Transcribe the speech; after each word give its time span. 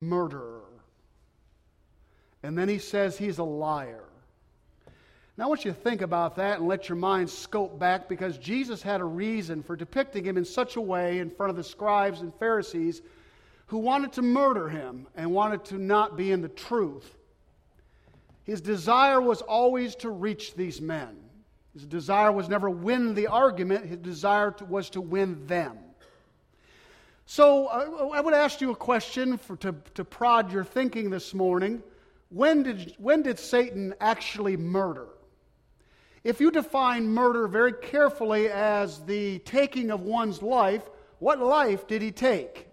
murderer. 0.00 0.62
And 2.42 2.56
then 2.56 2.68
he 2.68 2.78
says 2.78 3.18
he's 3.18 3.38
a 3.38 3.44
liar. 3.44 4.04
Now, 5.36 5.46
I 5.46 5.48
want 5.48 5.64
you 5.64 5.72
to 5.72 5.76
think 5.76 6.02
about 6.02 6.36
that 6.36 6.58
and 6.58 6.68
let 6.68 6.88
your 6.88 6.96
mind 6.96 7.30
scope 7.30 7.78
back 7.78 8.08
because 8.08 8.36
Jesus 8.38 8.82
had 8.82 9.00
a 9.00 9.04
reason 9.04 9.62
for 9.62 9.76
depicting 9.76 10.24
him 10.24 10.36
in 10.36 10.44
such 10.44 10.76
a 10.76 10.80
way 10.80 11.18
in 11.18 11.30
front 11.30 11.50
of 11.50 11.56
the 11.56 11.64
scribes 11.64 12.20
and 12.20 12.34
Pharisees 12.34 13.00
who 13.66 13.78
wanted 13.78 14.12
to 14.12 14.22
murder 14.22 14.68
him 14.68 15.06
and 15.14 15.30
wanted 15.30 15.64
to 15.66 15.78
not 15.78 16.16
be 16.16 16.32
in 16.32 16.42
the 16.42 16.48
truth. 16.48 17.16
His 18.44 18.60
desire 18.60 19.20
was 19.20 19.42
always 19.42 19.94
to 19.96 20.10
reach 20.10 20.54
these 20.54 20.80
men. 20.80 21.16
His 21.72 21.86
desire 21.86 22.32
was 22.32 22.48
never 22.48 22.68
win 22.68 23.14
the 23.14 23.28
argument, 23.28 23.86
his 23.86 23.98
desire 23.98 24.54
was 24.68 24.90
to 24.90 25.00
win 25.00 25.46
them. 25.46 25.78
So 27.30 27.68
uh, 27.68 28.08
I 28.12 28.20
would 28.20 28.34
ask 28.34 28.60
you 28.60 28.72
a 28.72 28.74
question 28.74 29.38
for, 29.38 29.54
to, 29.58 29.72
to 29.94 30.04
prod 30.04 30.50
your 30.50 30.64
thinking 30.64 31.10
this 31.10 31.32
morning. 31.32 31.80
When 32.28 32.64
did, 32.64 32.96
when 32.98 33.22
did 33.22 33.38
Satan 33.38 33.94
actually 34.00 34.56
murder? 34.56 35.06
If 36.24 36.40
you 36.40 36.50
define 36.50 37.06
murder 37.06 37.46
very 37.46 37.72
carefully 37.72 38.48
as 38.48 39.04
the 39.04 39.38
taking 39.38 39.92
of 39.92 40.00
one's 40.00 40.42
life, 40.42 40.82
what 41.20 41.38
life 41.38 41.86
did 41.86 42.02
he 42.02 42.10
take? 42.10 42.66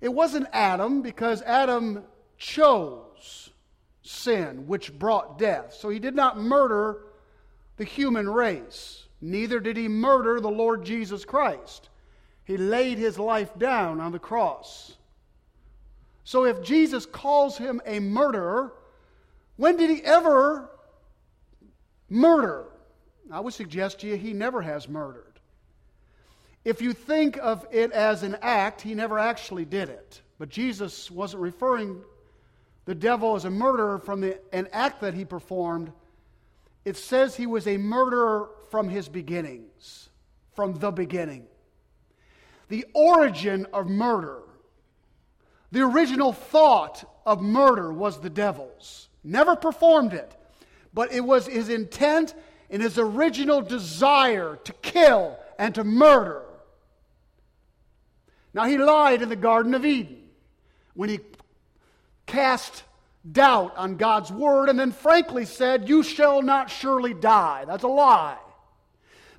It 0.00 0.14
wasn't 0.14 0.46
Adam 0.52 1.02
because 1.02 1.42
Adam 1.42 2.04
chose 2.36 3.50
sin, 4.02 4.68
which 4.68 4.96
brought 4.96 5.40
death. 5.40 5.74
So 5.74 5.88
he 5.88 5.98
did 5.98 6.14
not 6.14 6.38
murder 6.38 6.98
the 7.78 7.84
human 7.84 8.28
race. 8.28 9.06
Neither 9.20 9.58
did 9.58 9.76
he 9.76 9.88
murder 9.88 10.38
the 10.38 10.48
Lord 10.48 10.84
Jesus 10.84 11.24
Christ. 11.24 11.88
He 12.48 12.56
laid 12.56 12.96
his 12.96 13.18
life 13.18 13.50
down 13.58 14.00
on 14.00 14.10
the 14.10 14.18
cross. 14.18 14.96
So 16.24 16.46
if 16.46 16.62
Jesus 16.62 17.04
calls 17.04 17.58
him 17.58 17.82
a 17.84 18.00
murderer, 18.00 18.72
when 19.56 19.76
did 19.76 19.90
he 19.90 20.02
ever 20.02 20.70
murder? 22.08 22.64
I 23.30 23.40
would 23.40 23.52
suggest 23.52 24.00
to 24.00 24.06
you 24.06 24.16
he 24.16 24.32
never 24.32 24.62
has 24.62 24.88
murdered. 24.88 25.40
If 26.64 26.80
you 26.80 26.94
think 26.94 27.36
of 27.36 27.66
it 27.70 27.92
as 27.92 28.22
an 28.22 28.38
act, 28.40 28.80
he 28.80 28.94
never 28.94 29.18
actually 29.18 29.66
did 29.66 29.90
it. 29.90 30.22
But 30.38 30.48
Jesus 30.48 31.10
wasn't 31.10 31.42
referring 31.42 32.00
the 32.86 32.94
devil 32.94 33.36
as 33.36 33.44
a 33.44 33.50
murderer 33.50 33.98
from 33.98 34.22
the, 34.22 34.38
an 34.54 34.68
act 34.72 35.02
that 35.02 35.12
he 35.12 35.26
performed. 35.26 35.92
It 36.86 36.96
says 36.96 37.36
he 37.36 37.46
was 37.46 37.66
a 37.66 37.76
murderer 37.76 38.48
from 38.70 38.88
his 38.88 39.06
beginnings, 39.06 40.08
from 40.54 40.72
the 40.76 40.90
beginning 40.90 41.46
the 42.68 42.86
origin 42.94 43.66
of 43.72 43.88
murder. 43.88 44.42
The 45.70 45.82
original 45.82 46.32
thought 46.32 47.04
of 47.26 47.42
murder 47.42 47.92
was 47.92 48.20
the 48.20 48.30
devil's. 48.30 49.08
Never 49.24 49.56
performed 49.56 50.14
it, 50.14 50.34
but 50.94 51.12
it 51.12 51.20
was 51.20 51.46
his 51.46 51.68
intent 51.68 52.34
and 52.70 52.82
his 52.82 52.98
original 52.98 53.60
desire 53.60 54.58
to 54.64 54.72
kill 54.74 55.38
and 55.58 55.74
to 55.74 55.84
murder. 55.84 56.42
Now, 58.54 58.64
he 58.64 58.78
lied 58.78 59.22
in 59.22 59.28
the 59.28 59.36
Garden 59.36 59.74
of 59.74 59.84
Eden 59.84 60.22
when 60.94 61.10
he 61.10 61.20
cast 62.26 62.82
doubt 63.30 63.76
on 63.76 63.96
God's 63.96 64.32
word 64.32 64.68
and 64.68 64.78
then 64.78 64.92
frankly 64.92 65.44
said, 65.44 65.88
You 65.88 66.02
shall 66.02 66.40
not 66.42 66.70
surely 66.70 67.12
die. 67.12 67.64
That's 67.66 67.84
a 67.84 67.88
lie 67.88 68.38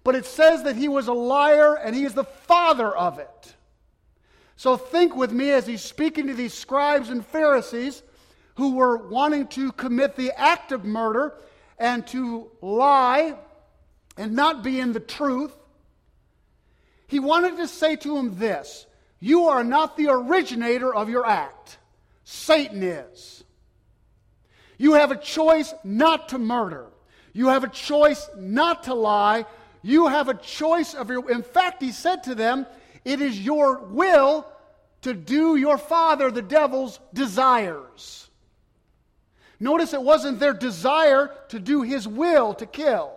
but 0.03 0.15
it 0.15 0.25
says 0.25 0.63
that 0.63 0.75
he 0.75 0.87
was 0.87 1.07
a 1.07 1.13
liar 1.13 1.75
and 1.75 1.95
he 1.95 2.03
is 2.03 2.13
the 2.13 2.23
father 2.23 2.95
of 2.95 3.19
it. 3.19 3.55
So 4.55 4.75
think 4.75 5.15
with 5.15 5.31
me 5.31 5.51
as 5.51 5.65
he's 5.65 5.81
speaking 5.81 6.27
to 6.27 6.33
these 6.33 6.53
scribes 6.53 7.09
and 7.09 7.25
Pharisees 7.25 8.03
who 8.55 8.75
were 8.75 8.97
wanting 8.97 9.47
to 9.47 9.71
commit 9.71 10.15
the 10.17 10.31
act 10.37 10.73
of 10.73 10.83
murder 10.83 11.33
and 11.77 12.05
to 12.07 12.51
lie 12.61 13.35
and 14.17 14.33
not 14.33 14.63
be 14.63 14.79
in 14.79 14.91
the 14.91 14.99
truth. 14.99 15.53
He 17.07 17.19
wanted 17.19 17.55
to 17.57 17.67
say 17.67 17.95
to 17.95 18.15
them 18.15 18.37
this 18.37 18.85
You 19.19 19.45
are 19.45 19.63
not 19.63 19.95
the 19.95 20.09
originator 20.09 20.93
of 20.93 21.09
your 21.09 21.25
act, 21.25 21.77
Satan 22.25 22.83
is. 22.83 23.43
You 24.77 24.93
have 24.93 25.11
a 25.11 25.17
choice 25.17 25.73
not 25.83 26.29
to 26.29 26.37
murder. 26.37 26.87
You 27.33 27.47
have 27.47 27.63
a 27.63 27.69
choice 27.69 28.29
not 28.37 28.83
to 28.83 28.93
lie. 28.93 29.45
You 29.81 30.07
have 30.07 30.27
a 30.27 30.33
choice 30.33 30.93
of 30.93 31.09
your. 31.09 31.29
In 31.31 31.43
fact, 31.43 31.81
he 31.81 31.91
said 31.91 32.23
to 32.23 32.35
them, 32.35 32.65
It 33.05 33.21
is 33.21 33.39
your 33.39 33.79
will 33.79 34.45
to 35.01 35.13
do 35.13 35.55
your 35.55 35.77
father, 35.77 36.31
the 36.31 36.41
devil's 36.41 36.99
desires. 37.13 38.27
Notice 39.59 39.93
it 39.93 40.01
wasn't 40.01 40.39
their 40.39 40.53
desire 40.53 41.31
to 41.49 41.59
do 41.59 41.81
his 41.81 42.07
will 42.07 42.53
to 42.55 42.65
kill. 42.65 43.13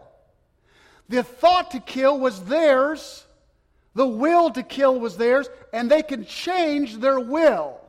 The 1.08 1.22
thought 1.22 1.72
to 1.72 1.80
kill 1.80 2.18
was 2.18 2.44
theirs, 2.44 3.24
the 3.94 4.06
will 4.06 4.50
to 4.50 4.62
kill 4.62 4.98
was 4.98 5.16
theirs, 5.16 5.48
and 5.72 5.90
they 5.90 6.02
can 6.02 6.24
change 6.24 6.96
their 6.98 7.20
will. 7.20 7.80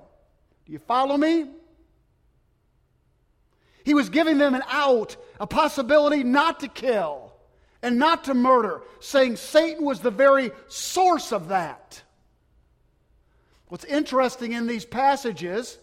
Do 0.66 0.72
you 0.72 0.80
follow 0.80 1.18
me? 1.18 1.48
He 3.86 3.94
was 3.94 4.10
giving 4.10 4.38
them 4.38 4.56
an 4.56 4.64
out, 4.68 5.18
a 5.40 5.48
possibility 5.48 6.24
not 6.24 6.62
to 6.62 6.68
kill 6.68 7.33
and 7.84 8.00
not 8.00 8.24
to 8.24 8.34
murder, 8.34 8.82
saying 9.02 9.36
Satan 9.36 9.86
was 9.86 10.00
the 10.00 10.10
very 10.10 10.52
source 10.70 11.32
of 11.34 11.50
that. 11.50 12.02
What's 13.68 13.84
interesting 13.86 14.54
in 14.54 14.66
these 14.66 14.86
passages 14.86 15.78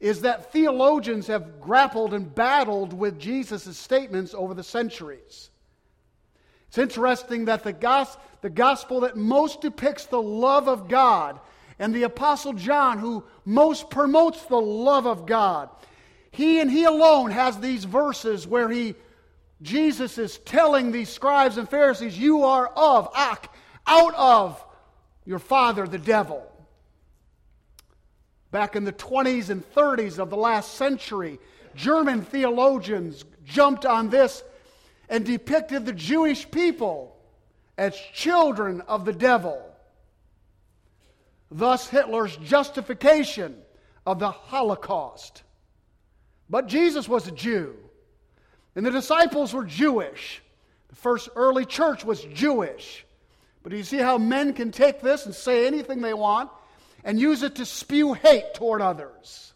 is 0.00 0.22
that 0.22 0.52
theologians 0.52 1.28
have 1.28 1.60
grappled 1.60 2.12
and 2.12 2.34
battled 2.34 2.92
with 2.92 3.18
Jesus' 3.18 3.78
statements 3.78 4.34
over 4.34 4.54
the 4.54 4.64
centuries. 4.64 5.50
It's 6.68 6.78
interesting 6.78 7.44
that 7.44 7.62
the, 7.62 7.72
gos- 7.72 8.18
the 8.40 8.50
gospel 8.50 9.00
that 9.00 9.16
most 9.16 9.60
depicts 9.60 10.06
the 10.06 10.20
love 10.20 10.68
of 10.68 10.88
God 10.88 11.38
and 11.78 11.94
the 11.94 12.02
Apostle 12.02 12.54
John, 12.54 12.98
who 12.98 13.22
most 13.44 13.88
promotes 13.88 14.42
the 14.46 14.60
love 14.60 15.06
of 15.06 15.26
God, 15.26 15.68
he 16.32 16.60
and 16.60 16.70
he 16.70 16.84
alone 16.84 17.30
has 17.30 17.58
these 17.58 17.84
verses 17.84 18.46
where 18.46 18.68
he 18.68 18.96
Jesus 19.62 20.18
is 20.18 20.38
telling 20.38 20.92
these 20.92 21.08
scribes 21.08 21.56
and 21.56 21.68
Pharisees, 21.68 22.18
You 22.18 22.44
are 22.44 22.66
of, 22.66 23.08
ak, 23.14 23.52
out 23.86 24.14
of 24.14 24.62
your 25.24 25.38
father, 25.38 25.86
the 25.86 25.98
devil. 25.98 26.46
Back 28.50 28.76
in 28.76 28.84
the 28.84 28.92
20s 28.92 29.50
and 29.50 29.68
30s 29.74 30.18
of 30.18 30.30
the 30.30 30.36
last 30.36 30.74
century, 30.74 31.38
German 31.74 32.22
theologians 32.22 33.24
jumped 33.44 33.86
on 33.86 34.08
this 34.08 34.42
and 35.08 35.24
depicted 35.24 35.84
the 35.84 35.92
Jewish 35.92 36.50
people 36.50 37.16
as 37.78 37.96
children 38.12 38.80
of 38.82 39.04
the 39.04 39.12
devil. 39.12 39.62
Thus, 41.50 41.88
Hitler's 41.88 42.36
justification 42.36 43.56
of 44.04 44.18
the 44.18 44.30
Holocaust. 44.30 45.42
But 46.48 46.66
Jesus 46.66 47.08
was 47.08 47.26
a 47.26 47.32
Jew. 47.32 47.76
And 48.76 48.84
the 48.84 48.90
disciples 48.90 49.54
were 49.54 49.64
Jewish. 49.64 50.42
The 50.88 50.96
first 50.96 51.30
early 51.34 51.64
church 51.64 52.04
was 52.04 52.22
Jewish. 52.22 53.04
But 53.62 53.70
do 53.70 53.76
you 53.76 53.82
see 53.82 53.96
how 53.96 54.18
men 54.18 54.52
can 54.52 54.70
take 54.70 55.00
this 55.00 55.26
and 55.26 55.34
say 55.34 55.66
anything 55.66 56.02
they 56.02 56.14
want 56.14 56.50
and 57.02 57.18
use 57.18 57.42
it 57.42 57.56
to 57.56 57.64
spew 57.64 58.12
hate 58.12 58.54
toward 58.54 58.82
others? 58.82 59.54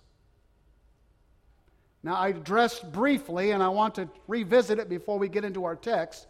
Now, 2.03 2.17
I 2.17 2.29
addressed 2.29 2.91
briefly, 2.93 3.51
and 3.51 3.63
I 3.63 3.69
want 3.69 3.97
to 3.97 4.09
revisit 4.27 4.79
it 4.79 4.89
before 4.89 5.19
we 5.19 5.29
get 5.29 5.45
into 5.45 5.67
our 5.67 5.77
text. 5.77 6.27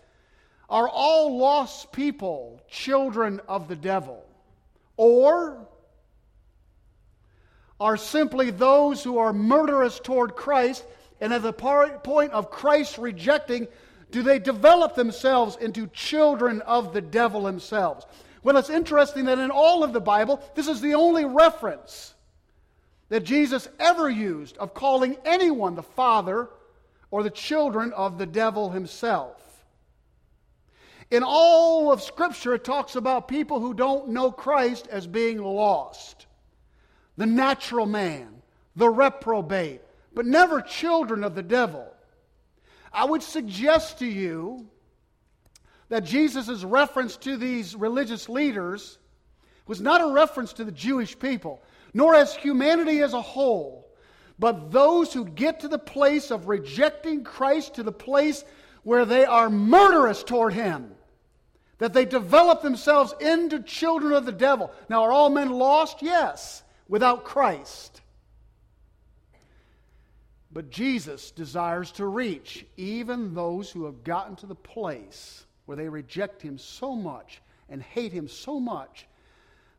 Are 0.69 0.89
all 0.89 1.39
lost 1.39 1.93
people 1.93 2.61
children 2.69 3.41
of 3.47 3.69
the 3.69 3.77
devil? 3.77 4.25
Or 4.97 5.65
are 7.79 7.97
simply 7.97 8.51
those 8.51 9.05
who 9.05 9.19
are 9.19 9.33
murderous 9.33 10.01
toward 10.01 10.35
Christ 10.35 10.85
and 11.21 11.33
at 11.33 11.43
the 11.43 11.53
point 11.53 12.33
of 12.33 12.51
Christ 12.51 12.99
rejecting, 12.99 13.69
do 14.11 14.23
they 14.23 14.39
develop 14.39 14.95
themselves 14.95 15.57
into 15.57 15.87
children 15.89 16.61
of 16.63 16.93
the 16.93 17.01
devil 17.01 17.43
themselves? 17.43 18.07
Well, 18.43 18.57
it's 18.57 18.71
interesting 18.71 19.27
that 19.27 19.39
in 19.39 19.51
all 19.51 19.85
of 19.85 19.93
the 19.93 20.01
Bible, 20.01 20.43
this 20.55 20.67
is 20.67 20.81
the 20.81 20.95
only 20.95 21.25
reference 21.25 22.15
that 23.11 23.25
Jesus 23.25 23.69
ever 23.79 24.09
used 24.09 24.57
of 24.57 24.73
calling 24.73 25.17
anyone 25.25 25.75
the 25.75 25.83
father 25.83 26.49
or 27.11 27.23
the 27.23 27.31
children 27.31 27.93
of 27.93 28.19
the 28.19 28.27
devil 28.27 28.71
himself. 28.71 29.37
In 31.11 31.25
all 31.25 31.93
of 31.93 32.03
Scripture, 32.03 32.55
it 32.55 32.65
talks 32.65 32.95
about 32.95 33.27
people 33.27 33.59
who 33.61 33.75
don't 33.75 34.11
know 34.11 34.31
Christ 34.31 34.87
as 34.91 35.07
being 35.07 35.43
lost 35.43 36.27
the 37.17 37.27
natural 37.27 37.85
man, 37.85 38.29
the 38.77 38.89
reprobate, 38.89 39.83
but 40.13 40.27
never 40.27 40.61
children 40.61 41.25
of 41.25 41.35
the 41.35 41.43
devil. 41.43 41.87
I 42.93 43.05
would 43.05 43.23
suggest 43.23 43.99
to 44.01 44.07
you 44.07 44.69
that 45.89 46.05
Jesus' 46.05 46.65
reference 46.65 47.17
to 47.19 47.37
these 47.37 47.75
religious 47.75 48.29
leaders 48.29 48.99
was 49.67 49.81
not 49.81 50.01
a 50.01 50.13
reference 50.13 50.53
to 50.55 50.65
the 50.65 50.73
Jewish 50.73 51.19
people, 51.19 51.63
nor 51.95 52.15
as 52.15 52.35
humanity 52.35 53.03
as 53.03 53.13
a 53.13 53.23
whole, 53.23 53.89
but 54.39 54.73
those 54.73 55.13
who 55.13 55.25
get 55.25 55.61
to 55.61 55.69
the 55.69 55.79
place 55.79 56.31
of 56.31 56.49
rejecting 56.49 57.25
Christ, 57.25 57.75
to 57.75 57.83
the 57.83 57.93
place 57.93 58.45
where 58.83 59.05
they 59.05 59.25
are 59.25 59.51
murderous 59.51 60.23
toward 60.23 60.55
Him, 60.55 60.93
that 61.79 61.93
they 61.93 62.05
develop 62.05 62.63
themselves 62.63 63.15
into 63.21 63.63
children 63.63 64.13
of 64.13 64.27
the 64.27 64.33
devil. 64.33 64.73
Now, 64.89 65.03
are 65.05 65.13
all 65.13 65.31
men 65.31 65.51
lost? 65.51 66.03
Yes, 66.03 66.63
without 66.89 67.25
Christ. 67.25 68.00
But 70.53 70.71
Jesus 70.71 71.31
desires 71.31 71.93
to 71.93 72.07
reach 72.07 72.67
even 72.77 73.35
those 73.35 73.71
who 73.71 73.85
have 73.85 74.03
gotten 74.03 74.37
to 74.37 74.47
the 74.47 74.55
place 74.55 75.47
where 75.67 75.77
they 75.77 75.89
reject 75.89 76.43
Him 76.43 76.59
so 76.59 76.97
much 76.97 77.41
and 77.69 77.83
hate 77.83 78.13
Him 78.13 78.27
so 78.27 78.59
much 78.59 79.07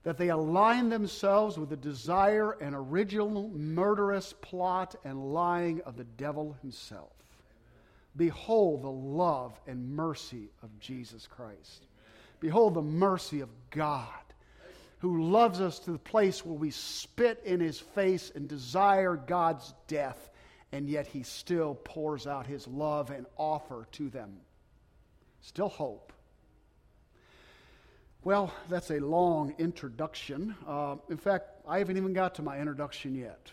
that 0.04 0.18
they 0.18 0.30
align 0.30 0.90
themselves 0.90 1.58
with 1.58 1.70
the 1.70 1.76
desire 1.78 2.52
and 2.54 2.74
original 2.76 3.50
murderous 3.50 4.34
plot 4.42 4.96
and 5.04 5.34
lying 5.34 5.82
of 5.82 5.96
the 5.96 6.04
devil 6.04 6.56
himself. 6.62 7.12
Behold 8.18 8.82
the 8.82 8.90
love 8.90 9.60
and 9.68 9.96
mercy 9.96 10.50
of 10.64 10.80
Jesus 10.80 11.28
Christ. 11.28 11.86
Behold 12.40 12.74
the 12.74 12.82
mercy 12.82 13.42
of 13.42 13.50
God 13.70 14.08
who 15.00 15.32
loves 15.32 15.62
us 15.62 15.80
to 15.80 15.92
the 15.92 16.00
place 16.00 16.46
where 16.46 16.58
we 16.58 16.72
spit 16.72 17.42
in 17.46 17.60
his 17.60 17.80
face 17.80 18.32
and 18.36 18.48
desire 18.48 19.16
God's 19.16 19.74
death, 19.88 20.31
and 20.72 20.90
yet 20.90 21.08
he 21.08 21.24
still 21.24 21.76
pours 21.76 22.28
out 22.28 22.48
his 22.48 22.68
love 22.68 23.10
and 23.12 23.26
offer 23.38 23.88
to 23.94 24.10
them. 24.10 24.38
Still 25.42 25.70
hope. 25.70 26.14
Well, 28.24 28.54
that's 28.70 28.92
a 28.92 29.00
long 29.00 29.56
introduction. 29.58 30.56
Uh, 30.68 30.98
in 31.10 31.18
fact, 31.18 31.46
I 31.68 31.80
haven't 31.80 31.98
even 31.98 32.14
got 32.14 32.36
to 32.36 32.44
my 32.44 32.60
introduction 32.60 33.16
yet. 33.16 33.52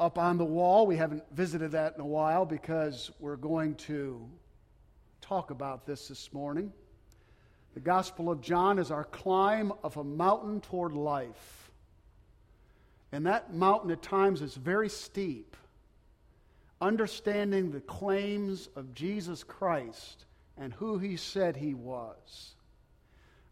Up 0.00 0.18
on 0.18 0.38
the 0.38 0.44
wall, 0.44 0.86
we 0.86 0.96
haven't 0.96 1.22
visited 1.30 1.72
that 1.72 1.94
in 1.94 2.00
a 2.00 2.06
while 2.06 2.46
because 2.46 3.10
we're 3.20 3.36
going 3.36 3.74
to 3.76 4.26
talk 5.20 5.50
about 5.50 5.86
this 5.86 6.08
this 6.08 6.32
morning. 6.32 6.72
The 7.74 7.80
Gospel 7.80 8.30
of 8.30 8.40
John 8.40 8.78
is 8.78 8.90
our 8.90 9.04
climb 9.04 9.72
of 9.84 9.98
a 9.98 10.02
mountain 10.02 10.60
toward 10.62 10.94
life. 10.94 11.59
And 13.12 13.26
that 13.26 13.52
mountain 13.52 13.90
at 13.90 14.02
times 14.02 14.42
is 14.42 14.54
very 14.54 14.88
steep. 14.88 15.56
Understanding 16.80 17.70
the 17.70 17.80
claims 17.80 18.68
of 18.76 18.94
Jesus 18.94 19.42
Christ 19.42 20.24
and 20.56 20.72
who 20.74 20.98
he 20.98 21.16
said 21.16 21.56
he 21.56 21.74
was. 21.74 22.54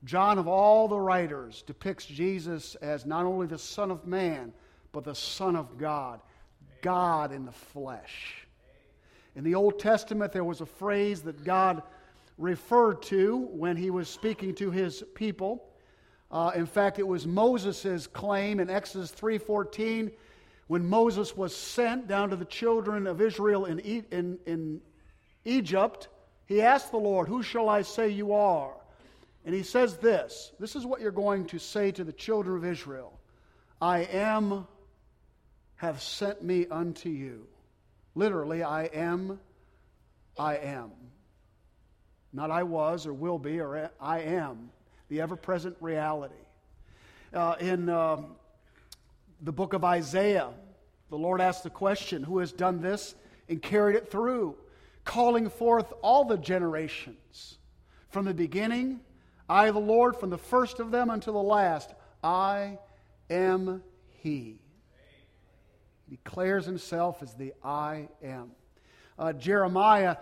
John, 0.04 0.38
of 0.38 0.46
all 0.46 0.86
the 0.86 1.00
writers, 1.00 1.62
depicts 1.66 2.06
Jesus 2.06 2.76
as 2.76 3.04
not 3.04 3.26
only 3.26 3.46
the 3.46 3.58
Son 3.58 3.90
of 3.90 4.06
Man, 4.06 4.52
but 4.92 5.04
the 5.04 5.14
Son 5.14 5.56
of 5.56 5.76
God, 5.76 6.20
God 6.82 7.32
in 7.32 7.44
the 7.44 7.52
flesh. 7.52 8.46
In 9.34 9.44
the 9.44 9.54
Old 9.54 9.78
Testament, 9.78 10.32
there 10.32 10.44
was 10.44 10.60
a 10.60 10.66
phrase 10.66 11.22
that 11.22 11.44
God 11.44 11.82
referred 12.38 13.02
to 13.02 13.48
when 13.50 13.76
he 13.76 13.90
was 13.90 14.08
speaking 14.08 14.54
to 14.56 14.70
his 14.70 15.02
people. 15.14 15.68
Uh, 16.30 16.52
in 16.54 16.66
fact, 16.66 16.98
it 16.98 17.06
was 17.06 17.26
Moses' 17.26 18.06
claim 18.06 18.60
in 18.60 18.68
Exodus 18.68 19.12
3.14 19.12 20.12
when 20.66 20.86
Moses 20.86 21.36
was 21.36 21.56
sent 21.56 22.06
down 22.06 22.30
to 22.30 22.36
the 22.36 22.44
children 22.44 23.06
of 23.06 23.20
Israel 23.20 23.64
in, 23.64 23.78
in, 23.78 24.38
in 24.44 24.80
Egypt 25.44 26.08
he 26.48 26.62
asked 26.62 26.90
the 26.90 26.96
Lord, 26.96 27.28
Who 27.28 27.42
shall 27.42 27.68
I 27.68 27.82
say 27.82 28.08
you 28.08 28.32
are? 28.32 28.72
And 29.44 29.54
he 29.54 29.62
says 29.62 29.98
this 29.98 30.50
This 30.58 30.74
is 30.74 30.84
what 30.84 31.00
you're 31.00 31.12
going 31.12 31.44
to 31.48 31.58
say 31.58 31.92
to 31.92 32.02
the 32.02 32.12
children 32.12 32.56
of 32.56 32.64
Israel 32.64 33.20
I 33.80 34.00
am, 34.00 34.66
have 35.76 36.02
sent 36.02 36.42
me 36.42 36.66
unto 36.70 37.10
you. 37.10 37.46
Literally, 38.14 38.62
I 38.62 38.84
am, 38.84 39.38
I 40.38 40.56
am. 40.56 40.90
Not 42.32 42.50
I 42.50 42.62
was 42.62 43.06
or 43.06 43.12
will 43.12 43.38
be 43.38 43.60
or 43.60 43.90
I 44.00 44.20
am, 44.20 44.70
the 45.08 45.20
ever 45.20 45.36
present 45.36 45.76
reality. 45.80 46.34
Uh, 47.32 47.56
in 47.60 47.88
uh, 47.88 48.18
the 49.42 49.52
book 49.52 49.72
of 49.72 49.84
Isaiah, 49.84 50.50
the 51.10 51.18
Lord 51.18 51.40
asked 51.40 51.62
the 51.62 51.70
question 51.70 52.22
Who 52.22 52.38
has 52.38 52.52
done 52.52 52.80
this 52.80 53.14
and 53.48 53.60
carried 53.62 53.96
it 53.96 54.10
through? 54.10 54.56
calling 55.08 55.48
forth 55.48 55.90
all 56.02 56.26
the 56.26 56.36
generations. 56.36 57.56
From 58.10 58.26
the 58.26 58.34
beginning, 58.34 59.00
I, 59.48 59.70
the 59.70 59.78
Lord, 59.78 60.16
from 60.16 60.28
the 60.28 60.36
first 60.36 60.80
of 60.80 60.90
them 60.90 61.08
until 61.08 61.32
the 61.32 61.38
last, 61.38 61.94
I 62.22 62.78
am 63.30 63.82
He. 64.22 64.60
He 66.04 66.16
declares 66.16 66.66
himself 66.66 67.22
as 67.22 67.32
the 67.34 67.54
I 67.64 68.08
am. 68.22 68.50
Uh, 69.18 69.32
Jeremiah, 69.32 70.18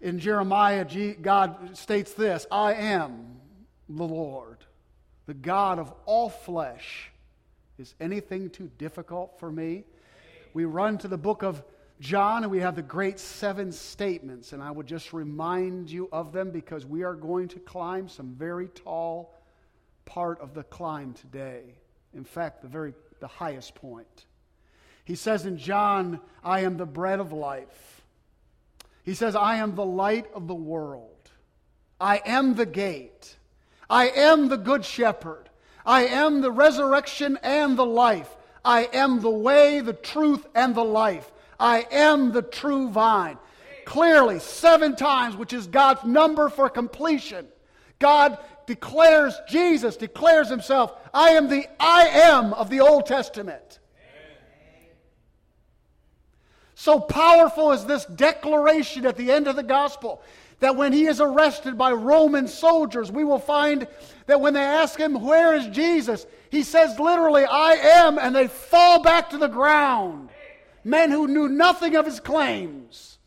in 0.00 0.20
Jeremiah, 0.20 0.84
God 1.20 1.76
states 1.76 2.12
this 2.12 2.46
I 2.48 2.74
am 2.74 3.37
the 3.88 4.04
Lord, 4.04 4.58
the 5.26 5.34
God 5.34 5.78
of 5.78 5.92
all 6.06 6.28
flesh. 6.28 7.10
Is 7.78 7.94
anything 8.00 8.50
too 8.50 8.70
difficult 8.78 9.38
for 9.38 9.50
me? 9.50 9.84
We 10.52 10.64
run 10.64 10.98
to 10.98 11.08
the 11.08 11.18
book 11.18 11.42
of 11.42 11.62
John, 12.00 12.42
and 12.42 12.50
we 12.50 12.60
have 12.60 12.76
the 12.76 12.82
great 12.82 13.18
seven 13.18 13.72
statements, 13.72 14.52
and 14.52 14.62
I 14.62 14.70
would 14.70 14.86
just 14.86 15.12
remind 15.12 15.90
you 15.90 16.08
of 16.12 16.32
them 16.32 16.50
because 16.50 16.86
we 16.86 17.02
are 17.02 17.14
going 17.14 17.48
to 17.48 17.58
climb 17.60 18.08
some 18.08 18.34
very 18.34 18.68
tall 18.68 19.34
part 20.04 20.40
of 20.40 20.54
the 20.54 20.62
climb 20.64 21.12
today. 21.12 21.62
In 22.14 22.24
fact, 22.24 22.62
the 22.62 22.68
very 22.68 22.94
the 23.20 23.26
highest 23.26 23.74
point. 23.74 24.26
He 25.04 25.14
says 25.14 25.46
in 25.46 25.58
John, 25.58 26.20
I 26.44 26.60
am 26.60 26.76
the 26.76 26.86
bread 26.86 27.20
of 27.20 27.32
life. 27.32 28.02
He 29.04 29.14
says, 29.14 29.34
I 29.34 29.56
am 29.56 29.74
the 29.74 29.84
light 29.84 30.26
of 30.34 30.46
the 30.46 30.54
world. 30.54 31.30
I 32.00 32.20
am 32.24 32.54
the 32.54 32.66
gate. 32.66 33.36
I 33.90 34.08
am 34.08 34.48
the 34.48 34.56
good 34.56 34.84
shepherd. 34.84 35.48
I 35.84 36.06
am 36.06 36.40
the 36.40 36.50
resurrection 36.50 37.38
and 37.42 37.78
the 37.78 37.86
life. 37.86 38.36
I 38.64 38.88
am 38.92 39.20
the 39.20 39.30
way, 39.30 39.80
the 39.80 39.94
truth, 39.94 40.46
and 40.54 40.74
the 40.74 40.84
life. 40.84 41.30
I 41.58 41.86
am 41.90 42.32
the 42.32 42.42
true 42.42 42.90
vine. 42.90 43.38
Clearly, 43.86 44.38
seven 44.38 44.96
times, 44.96 45.36
which 45.36 45.54
is 45.54 45.66
God's 45.66 46.04
number 46.04 46.50
for 46.50 46.68
completion. 46.68 47.46
God 47.98 48.38
declares, 48.66 49.34
Jesus 49.48 49.96
declares 49.96 50.50
himself, 50.50 50.92
I 51.14 51.30
am 51.30 51.48
the 51.48 51.66
I 51.80 52.08
am 52.08 52.52
of 52.52 52.68
the 52.68 52.80
Old 52.80 53.06
Testament. 53.06 53.78
So 56.74 57.00
powerful 57.00 57.72
is 57.72 57.86
this 57.86 58.04
declaration 58.04 59.04
at 59.06 59.16
the 59.16 59.32
end 59.32 59.48
of 59.48 59.56
the 59.56 59.64
gospel 59.64 60.22
that 60.60 60.76
when 60.76 60.92
he 60.92 61.06
is 61.06 61.20
arrested 61.20 61.78
by 61.78 61.92
Roman 61.92 62.48
soldiers, 62.48 63.12
we 63.12 63.24
will 63.24 63.38
find 63.38 63.86
that 64.26 64.40
when 64.40 64.54
they 64.54 64.62
ask 64.62 64.98
him, 64.98 65.22
Where 65.22 65.54
is 65.54 65.66
Jesus? 65.68 66.26
he 66.50 66.62
says 66.62 66.98
literally, 66.98 67.44
I 67.44 67.72
am, 67.72 68.18
and 68.18 68.34
they 68.34 68.48
fall 68.48 69.02
back 69.02 69.30
to 69.30 69.38
the 69.38 69.48
ground 69.48 70.30
men 70.84 71.10
who 71.10 71.28
knew 71.28 71.48
nothing 71.48 71.96
of 71.96 72.06
his 72.06 72.20
claims. 72.20 73.18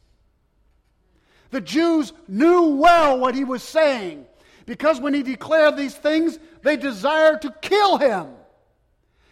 The 1.52 1.62
Jews 1.62 2.14
knew 2.28 2.76
well 2.76 3.20
what 3.20 3.36
he 3.36 3.44
was 3.44 3.62
saying 3.62 4.26
because 4.66 5.00
when 5.00 5.14
he 5.14 5.22
declared 5.22 5.78
these 5.78 5.96
things, 5.96 6.40
they 6.64 6.78
desired 6.78 7.42
to 7.44 7.54
kill 7.62 7.98
him. 7.98 8.28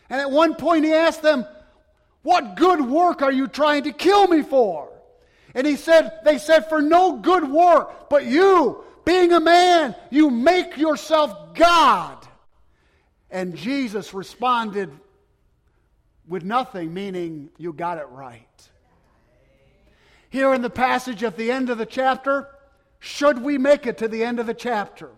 And 0.10 0.20
at 0.20 0.30
one 0.30 0.56
point 0.56 0.86
he 0.86 0.94
asked 0.94 1.22
them, 1.22 1.46
What 2.22 2.56
good 2.56 2.82
work 2.82 3.22
are 3.22 3.32
you 3.32 3.48
trying 3.48 3.84
to 3.84 3.94
kill 3.94 4.28
me 4.28 4.42
for? 4.44 4.90
And 5.54 5.66
he 5.66 5.76
said, 5.76 6.20
They 6.24 6.38
said, 6.38 6.70
For 6.70 6.82
no 6.82 7.18
good 7.18 7.50
work, 7.50 8.10
but 8.10 8.26
you, 8.26 8.84
being 9.06 9.34
a 9.34 9.40
man, 9.40 9.96
you 10.10 10.30
make 10.30 10.78
yourself 10.78 11.56
God. 11.56 12.28
And 13.32 13.56
Jesus 13.56 14.14
responded 14.14 14.92
with 16.28 16.44
nothing, 16.44 16.94
meaning 16.94 17.50
you 17.58 17.74
got 17.74 17.98
it 17.98 18.08
right. 18.10 18.46
Here 20.30 20.54
in 20.54 20.62
the 20.62 20.70
passage 20.70 21.24
at 21.24 21.38
the 21.38 21.52
end 21.52 21.70
of 21.70 21.80
the 21.80 21.86
chapter, 21.86 22.48
should 23.00 23.42
we 23.42 23.58
make 23.58 23.88
it 23.88 23.98
to 24.00 24.08
the 24.08 24.24
end 24.24 24.40
of 24.40 24.46
the 24.46 24.54
chapter, 24.54 25.10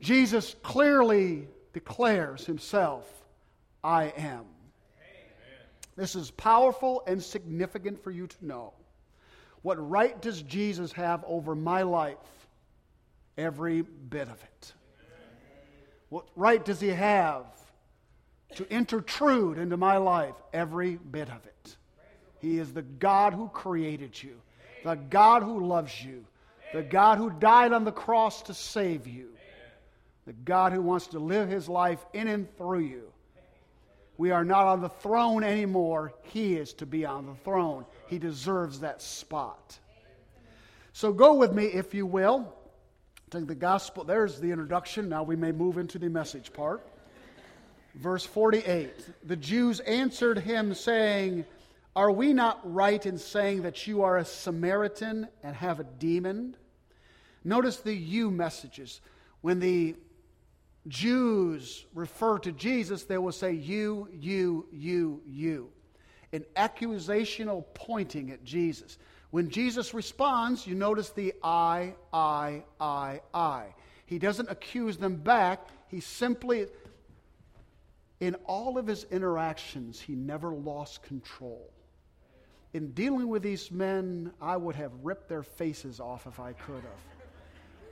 Jesus 0.00 0.54
clearly 0.62 1.48
declares 1.72 2.46
himself, 2.46 3.08
I 3.82 4.12
am. 4.16 4.44
This 5.96 6.14
is 6.14 6.30
powerful 6.30 7.02
and 7.06 7.22
significant 7.22 8.02
for 8.02 8.10
you 8.10 8.26
to 8.26 8.46
know. 8.46 8.72
What 9.62 9.90
right 9.90 10.20
does 10.20 10.42
Jesus 10.42 10.92
have 10.92 11.24
over 11.26 11.54
my 11.54 11.82
life? 11.82 12.16
Every 13.38 13.82
bit 13.82 14.28
of 14.28 14.42
it. 14.42 14.72
What 16.08 16.26
right 16.36 16.62
does 16.62 16.80
he 16.80 16.88
have 16.88 17.46
to 18.56 18.74
intrude 18.74 19.58
into 19.58 19.76
my 19.76 19.96
life 19.96 20.34
every 20.52 20.96
bit 20.96 21.28
of 21.28 21.44
it. 21.46 21.76
He 22.40 22.58
is 22.58 22.72
the 22.72 22.82
God 22.82 23.34
who 23.34 23.48
created 23.48 24.20
you, 24.20 24.40
the 24.84 24.94
God 24.94 25.42
who 25.42 25.64
loves 25.64 26.02
you, 26.02 26.24
the 26.72 26.82
God 26.82 27.18
who 27.18 27.30
died 27.30 27.72
on 27.72 27.84
the 27.84 27.92
cross 27.92 28.42
to 28.42 28.54
save 28.54 29.06
you. 29.06 29.28
the 30.24 30.32
God 30.32 30.72
who 30.72 30.80
wants 30.80 31.08
to 31.08 31.18
live 31.18 31.48
his 31.48 31.68
life 31.68 32.04
in 32.12 32.28
and 32.28 32.56
through 32.56 32.80
you. 32.80 33.11
We 34.18 34.30
are 34.30 34.44
not 34.44 34.66
on 34.66 34.80
the 34.80 34.88
throne 34.88 35.42
anymore. 35.42 36.12
He 36.22 36.54
is 36.54 36.72
to 36.74 36.86
be 36.86 37.04
on 37.04 37.26
the 37.26 37.34
throne. 37.34 37.86
He 38.08 38.18
deserves 38.18 38.80
that 38.80 39.02
spot. 39.02 39.78
So 40.92 41.12
go 41.12 41.34
with 41.34 41.52
me, 41.52 41.64
if 41.64 41.94
you 41.94 42.04
will, 42.04 42.54
Take 43.32 43.46
the 43.46 43.54
gospel. 43.54 44.04
There's 44.04 44.38
the 44.40 44.50
introduction. 44.50 45.08
Now 45.08 45.22
we 45.22 45.36
may 45.36 45.52
move 45.52 45.78
into 45.78 45.98
the 45.98 46.10
message 46.10 46.52
part. 46.52 46.86
Verse 47.94 48.26
48 48.26 48.92
The 49.26 49.36
Jews 49.36 49.80
answered 49.80 50.36
him, 50.36 50.74
saying, 50.74 51.46
Are 51.96 52.10
we 52.10 52.34
not 52.34 52.60
right 52.62 53.04
in 53.06 53.16
saying 53.16 53.62
that 53.62 53.86
you 53.86 54.02
are 54.02 54.18
a 54.18 54.24
Samaritan 54.26 55.28
and 55.42 55.56
have 55.56 55.80
a 55.80 55.84
demon? 55.84 56.58
Notice 57.42 57.78
the 57.78 57.94
you 57.94 58.30
messages. 58.30 59.00
When 59.40 59.60
the 59.60 59.96
Jews 60.88 61.86
refer 61.94 62.38
to 62.40 62.52
Jesus, 62.52 63.04
they 63.04 63.18
will 63.18 63.32
say, 63.32 63.52
You, 63.52 64.08
you, 64.12 64.66
you, 64.72 65.22
you. 65.26 65.70
An 66.32 66.44
accusational 66.56 67.64
pointing 67.74 68.30
at 68.30 68.42
Jesus. 68.42 68.98
When 69.30 69.48
Jesus 69.48 69.94
responds, 69.94 70.66
you 70.66 70.74
notice 70.74 71.10
the 71.10 71.32
I, 71.42 71.94
I, 72.12 72.64
I, 72.78 73.20
I. 73.32 73.74
He 74.04 74.18
doesn't 74.18 74.50
accuse 74.50 74.98
them 74.98 75.16
back. 75.16 75.68
He 75.88 76.00
simply, 76.00 76.66
in 78.20 78.34
all 78.46 78.76
of 78.76 78.86
his 78.86 79.04
interactions, 79.10 80.00
he 80.00 80.14
never 80.14 80.52
lost 80.52 81.02
control. 81.02 81.70
In 82.74 82.92
dealing 82.92 83.28
with 83.28 83.42
these 83.42 83.70
men, 83.70 84.32
I 84.40 84.56
would 84.56 84.76
have 84.76 84.92
ripped 85.02 85.28
their 85.28 85.42
faces 85.42 85.98
off 85.98 86.26
if 86.26 86.38
I 86.38 86.52
could 86.52 86.82
have. 86.82 87.11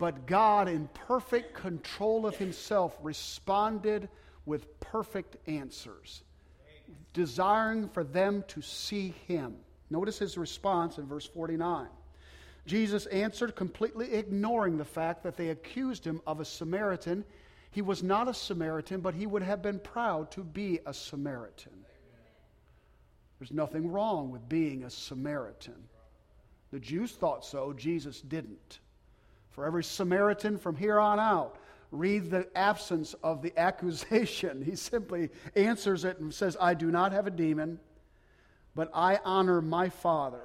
But 0.00 0.24
God, 0.24 0.66
in 0.66 0.88
perfect 0.94 1.52
control 1.52 2.24
of 2.24 2.34
himself, 2.34 2.96
responded 3.02 4.08
with 4.46 4.80
perfect 4.80 5.36
answers, 5.46 6.22
desiring 7.12 7.86
for 7.86 8.02
them 8.02 8.42
to 8.48 8.62
see 8.62 9.14
him. 9.28 9.56
Notice 9.90 10.18
his 10.18 10.38
response 10.38 10.96
in 10.96 11.06
verse 11.06 11.26
49. 11.26 11.88
Jesus 12.64 13.04
answered, 13.06 13.54
completely 13.54 14.14
ignoring 14.14 14.78
the 14.78 14.86
fact 14.86 15.22
that 15.22 15.36
they 15.36 15.50
accused 15.50 16.06
him 16.06 16.22
of 16.26 16.40
a 16.40 16.46
Samaritan. 16.46 17.22
He 17.70 17.82
was 17.82 18.02
not 18.02 18.26
a 18.26 18.32
Samaritan, 18.32 19.02
but 19.02 19.14
he 19.14 19.26
would 19.26 19.42
have 19.42 19.60
been 19.60 19.80
proud 19.80 20.30
to 20.30 20.42
be 20.42 20.80
a 20.86 20.94
Samaritan. 20.94 21.84
There's 23.38 23.52
nothing 23.52 23.92
wrong 23.92 24.30
with 24.30 24.48
being 24.48 24.84
a 24.84 24.90
Samaritan. 24.90 25.88
The 26.70 26.80
Jews 26.80 27.12
thought 27.12 27.44
so, 27.44 27.74
Jesus 27.74 28.22
didn't. 28.22 28.78
For 29.50 29.66
every 29.66 29.84
Samaritan 29.84 30.58
from 30.58 30.76
here 30.76 30.98
on 30.98 31.18
out, 31.18 31.56
read 31.90 32.30
the 32.30 32.46
absence 32.56 33.14
of 33.22 33.42
the 33.42 33.56
accusation. 33.58 34.62
He 34.64 34.76
simply 34.76 35.30
answers 35.56 36.04
it 36.04 36.18
and 36.20 36.32
says, 36.32 36.56
I 36.60 36.74
do 36.74 36.90
not 36.90 37.12
have 37.12 37.26
a 37.26 37.30
demon, 37.30 37.80
but 38.74 38.90
I 38.94 39.18
honor 39.24 39.60
my 39.60 39.88
Father, 39.88 40.44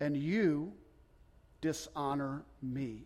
and 0.00 0.16
you 0.16 0.72
dishonor 1.60 2.42
me. 2.62 3.04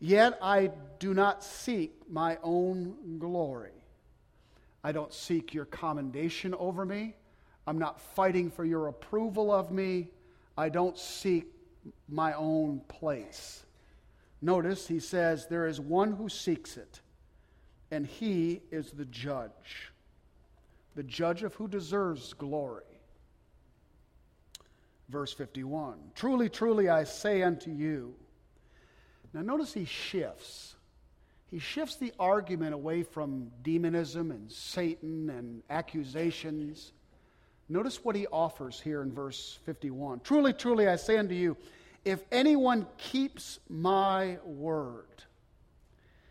Yet 0.00 0.38
I 0.40 0.70
do 0.98 1.12
not 1.12 1.44
seek 1.44 1.92
my 2.08 2.38
own 2.42 3.18
glory. 3.18 3.72
I 4.82 4.92
don't 4.92 5.12
seek 5.12 5.52
your 5.52 5.66
commendation 5.66 6.54
over 6.54 6.86
me. 6.86 7.14
I'm 7.66 7.78
not 7.78 8.00
fighting 8.00 8.50
for 8.50 8.64
your 8.64 8.88
approval 8.88 9.52
of 9.52 9.70
me. 9.70 10.08
I 10.56 10.70
don't 10.70 10.98
seek 10.98 11.46
my 12.08 12.32
own 12.34 12.80
place. 12.88 13.64
Notice 14.42 14.86
he 14.86 15.00
says, 15.00 15.46
There 15.46 15.66
is 15.66 15.80
one 15.80 16.12
who 16.12 16.28
seeks 16.28 16.76
it, 16.76 17.00
and 17.90 18.06
he 18.06 18.62
is 18.70 18.92
the 18.92 19.04
judge, 19.04 19.92
the 20.94 21.02
judge 21.02 21.42
of 21.42 21.54
who 21.54 21.68
deserves 21.68 22.32
glory. 22.32 22.84
Verse 25.08 25.32
51 25.32 25.98
Truly, 26.14 26.48
truly, 26.48 26.88
I 26.88 27.04
say 27.04 27.42
unto 27.42 27.70
you. 27.70 28.14
Now, 29.32 29.42
notice 29.42 29.72
he 29.72 29.84
shifts. 29.84 30.76
He 31.48 31.58
shifts 31.58 31.96
the 31.96 32.12
argument 32.18 32.74
away 32.74 33.02
from 33.02 33.50
demonism 33.62 34.30
and 34.30 34.50
Satan 34.50 35.30
and 35.30 35.62
accusations 35.68 36.92
Notice 37.70 38.04
what 38.04 38.16
he 38.16 38.26
offers 38.26 38.80
here 38.80 39.00
in 39.00 39.12
verse 39.12 39.60
51. 39.64 40.20
Truly, 40.20 40.52
truly, 40.52 40.88
I 40.88 40.96
say 40.96 41.16
unto 41.16 41.34
you, 41.34 41.56
if 42.04 42.20
anyone 42.32 42.84
keeps 42.98 43.60
my 43.68 44.38
word, 44.44 45.22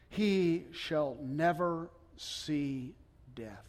he 0.10 0.66
shall 0.74 1.18
never 1.24 1.90
see 2.18 2.94
death. 3.36 3.66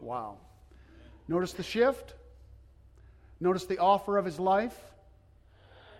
Wow. 0.00 0.38
Notice 1.28 1.52
the 1.52 1.62
shift. 1.62 2.14
Notice 3.38 3.66
the 3.66 3.78
offer 3.78 4.18
of 4.18 4.24
his 4.24 4.40
life. 4.40 4.76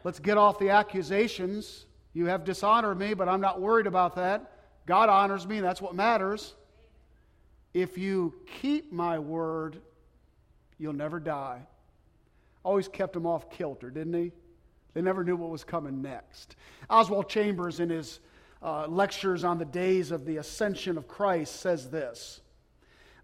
Let's 0.03 0.19
get 0.19 0.37
off 0.37 0.59
the 0.59 0.71
accusations. 0.71 1.87
You 2.13 2.27
have 2.27 2.45
dishonored 2.45 2.99
me, 2.99 3.15
but 3.15 3.29
I'm 3.29 3.41
not 3.41 3.61
worried 3.61 3.87
about 3.87 4.17
that. 4.17 4.51
God 4.85 5.09
honors 5.09 5.47
me, 5.47 5.61
that's 5.61 5.81
what 5.81 5.95
matters. 5.95 6.55
If 7.75 7.99
you 7.99 8.35
keep 8.61 8.93
my 8.93 9.19
word, 9.19 9.81
you'll 10.79 10.93
never 10.95 11.21
die. 11.21 11.67
Always 12.65 12.89
kept 12.89 13.13
them 13.13 13.27
off 13.27 13.51
kilter, 13.51 13.91
didn't 13.91 14.15
he? 14.15 14.33
They 14.95 15.03
never 15.03 15.23
knew 15.23 15.37
what 15.37 15.51
was 15.51 15.65
coming 15.65 16.03
next. 16.03 16.57
Oswald 16.91 17.29
Chambers, 17.29 17.81
in 17.81 17.91
his 17.91 18.21
uh, 18.63 18.87
lectures 18.89 19.45
on 19.45 19.59
the 19.59 19.65
days 19.65 20.11
of 20.11 20.25
the 20.25 20.39
ascension 20.39 20.99
of 20.99 21.07
Christ, 21.07 21.61
says 21.61 21.91
this 21.91 22.41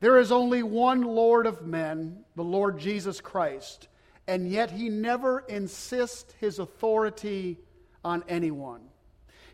There 0.00 0.18
is 0.18 0.30
only 0.30 0.62
one 0.62 1.02
Lord 1.02 1.46
of 1.46 1.66
men, 1.66 2.24
the 2.36 2.44
Lord 2.44 2.78
Jesus 2.78 3.20
Christ, 3.20 3.88
and 4.28 4.48
yet 4.48 4.70
he 4.70 4.88
never 4.88 5.40
insists 5.40 6.32
his 6.38 6.58
authority 6.58 7.58
on 8.04 8.22
anyone. 8.28 8.82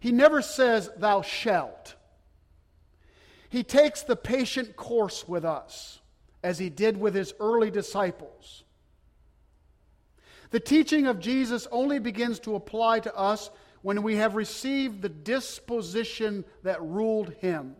He 0.00 0.12
never 0.12 0.42
says, 0.42 0.90
Thou 0.96 1.22
shalt. 1.22 1.94
He 3.50 3.62
takes 3.64 4.02
the 4.02 4.16
patient 4.16 4.76
course 4.76 5.28
with 5.28 5.44
us, 5.44 6.00
as 6.42 6.58
he 6.58 6.70
did 6.70 6.98
with 6.98 7.14
his 7.14 7.34
early 7.40 7.70
disciples. 7.70 8.64
The 10.50 10.60
teaching 10.60 11.06
of 11.06 11.20
Jesus 11.20 11.66
only 11.70 11.98
begins 11.98 12.38
to 12.40 12.54
apply 12.54 13.00
to 13.00 13.14
us 13.14 13.50
when 13.82 14.02
we 14.02 14.16
have 14.16 14.34
received 14.36 15.02
the 15.02 15.08
disposition 15.08 16.44
that 16.62 16.80
ruled 16.80 17.34
him. 17.34 17.76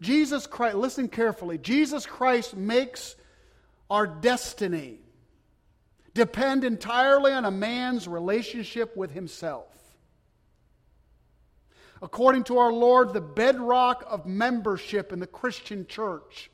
Jesus 0.00 0.46
Christ, 0.46 0.76
listen 0.76 1.08
carefully, 1.08 1.56
Jesus 1.56 2.04
Christ 2.04 2.56
makes 2.56 3.14
our 3.88 4.06
destiny 4.06 4.98
depend 6.14 6.64
entirely 6.64 7.32
on 7.32 7.44
a 7.44 7.50
man's 7.50 8.08
relationship 8.08 8.96
with 8.96 9.12
himself. 9.12 9.66
According 12.04 12.44
to 12.44 12.58
our 12.58 12.70
Lord, 12.70 13.14
the 13.14 13.22
bedrock 13.22 14.04
of 14.06 14.26
membership 14.26 15.10
in 15.10 15.20
the 15.20 15.26
Christian 15.26 15.86
church 15.86 16.50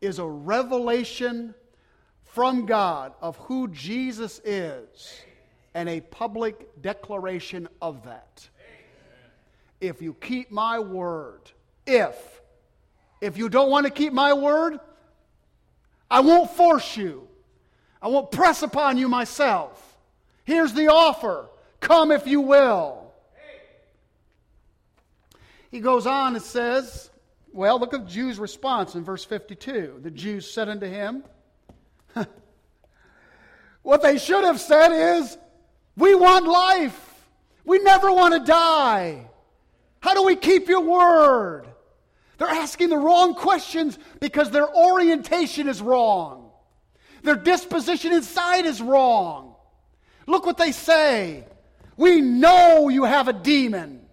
is 0.00 0.18
a 0.18 0.26
revelation 0.26 1.54
from 2.24 2.64
God 2.64 3.12
of 3.20 3.36
who 3.36 3.68
Jesus 3.68 4.40
is 4.42 5.20
and 5.74 5.86
a 5.86 6.00
public 6.00 6.80
declaration 6.80 7.68
of 7.82 8.04
that. 8.04 8.48
If 9.82 10.00
you 10.00 10.14
keep 10.14 10.50
my 10.50 10.78
word, 10.78 11.42
if, 11.86 12.40
if 13.20 13.36
you 13.36 13.50
don't 13.50 13.68
want 13.68 13.84
to 13.84 13.92
keep 13.92 14.14
my 14.14 14.32
word, 14.32 14.80
I 16.10 16.20
won't 16.20 16.50
force 16.50 16.96
you. 16.96 17.28
I 18.00 18.08
won't 18.08 18.30
press 18.30 18.62
upon 18.62 18.96
you 18.96 19.10
myself. 19.10 19.98
Here's 20.44 20.72
the 20.72 20.88
offer 20.88 21.50
come 21.80 22.10
if 22.10 22.26
you 22.26 22.40
will. 22.40 23.03
He 25.74 25.80
goes 25.80 26.06
on 26.06 26.36
and 26.36 26.44
says, 26.44 27.10
well, 27.52 27.80
look 27.80 27.92
at 27.94 28.04
the 28.04 28.08
Jews' 28.08 28.38
response 28.38 28.94
in 28.94 29.02
verse 29.02 29.24
52. 29.24 29.98
The 30.04 30.10
Jews 30.12 30.48
said 30.48 30.68
unto 30.68 30.86
him, 30.86 31.24
What 33.82 34.00
they 34.00 34.18
should 34.18 34.44
have 34.44 34.60
said 34.60 35.18
is, 35.18 35.36
We 35.96 36.14
want 36.14 36.46
life. 36.46 37.26
We 37.64 37.80
never 37.80 38.12
want 38.12 38.34
to 38.34 38.40
die. 38.44 39.28
How 39.98 40.14
do 40.14 40.22
we 40.22 40.36
keep 40.36 40.68
your 40.68 40.82
word? 40.82 41.64
They're 42.38 42.46
asking 42.46 42.90
the 42.90 42.96
wrong 42.96 43.34
questions 43.34 43.98
because 44.20 44.52
their 44.52 44.72
orientation 44.72 45.68
is 45.68 45.82
wrong. 45.82 46.52
Their 47.24 47.34
disposition 47.34 48.12
inside 48.12 48.64
is 48.64 48.80
wrong. 48.80 49.56
Look 50.28 50.46
what 50.46 50.56
they 50.56 50.70
say. 50.70 51.48
We 51.96 52.20
know 52.20 52.88
you 52.90 53.02
have 53.02 53.26
a 53.26 53.32
demon. 53.32 54.03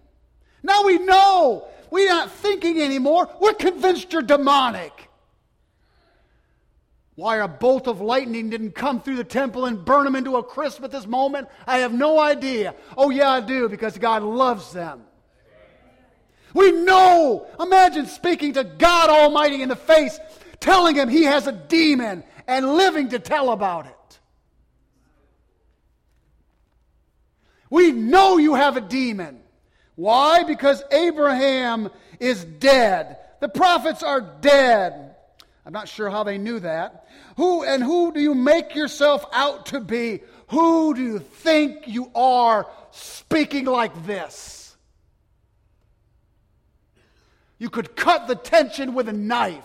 Now 0.62 0.84
we 0.84 0.98
know. 0.98 1.68
We're 1.90 2.08
not 2.08 2.30
thinking 2.30 2.80
anymore. 2.80 3.28
We're 3.40 3.54
convinced 3.54 4.12
you're 4.12 4.22
demonic. 4.22 5.08
Why 7.14 7.36
a 7.38 7.48
bolt 7.48 7.86
of 7.88 8.00
lightning 8.00 8.48
didn't 8.48 8.72
come 8.72 9.02
through 9.02 9.16
the 9.16 9.24
temple 9.24 9.66
and 9.66 9.84
burn 9.84 10.04
them 10.04 10.16
into 10.16 10.36
a 10.36 10.42
crisp 10.42 10.82
at 10.82 10.90
this 10.90 11.06
moment, 11.06 11.48
I 11.66 11.78
have 11.78 11.92
no 11.92 12.18
idea. 12.18 12.74
Oh, 12.96 13.10
yeah, 13.10 13.30
I 13.30 13.40
do, 13.40 13.68
because 13.68 13.98
God 13.98 14.22
loves 14.22 14.72
them. 14.72 15.02
We 16.54 16.72
know. 16.72 17.46
Imagine 17.60 18.06
speaking 18.06 18.54
to 18.54 18.64
God 18.64 19.10
Almighty 19.10 19.60
in 19.60 19.68
the 19.68 19.76
face, 19.76 20.18
telling 20.58 20.96
him 20.96 21.10
he 21.10 21.24
has 21.24 21.46
a 21.46 21.52
demon, 21.52 22.24
and 22.46 22.74
living 22.74 23.10
to 23.10 23.18
tell 23.18 23.50
about 23.50 23.86
it. 23.86 24.18
We 27.68 27.92
know 27.92 28.38
you 28.38 28.54
have 28.54 28.78
a 28.78 28.80
demon. 28.80 29.41
Why? 29.94 30.42
Because 30.44 30.82
Abraham 30.90 31.90
is 32.18 32.44
dead. 32.44 33.18
The 33.40 33.48
prophets 33.48 34.02
are 34.02 34.20
dead. 34.20 35.14
I'm 35.64 35.72
not 35.72 35.88
sure 35.88 36.10
how 36.10 36.24
they 36.24 36.38
knew 36.38 36.60
that. 36.60 37.06
Who 37.36 37.62
and 37.62 37.82
who 37.82 38.12
do 38.12 38.20
you 38.20 38.34
make 38.34 38.74
yourself 38.74 39.24
out 39.32 39.66
to 39.66 39.80
be? 39.80 40.20
Who 40.48 40.94
do 40.94 41.02
you 41.02 41.18
think 41.18 41.86
you 41.86 42.10
are 42.14 42.68
speaking 42.90 43.64
like 43.64 44.06
this? 44.06 44.76
You 47.58 47.70
could 47.70 47.94
cut 47.94 48.26
the 48.26 48.34
tension 48.34 48.92
with 48.92 49.08
a 49.08 49.12
knife. 49.12 49.64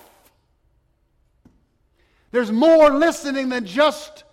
There's 2.31 2.51
more 2.51 2.91
listening 2.91 3.49
than 3.49 3.65
just 3.65 4.23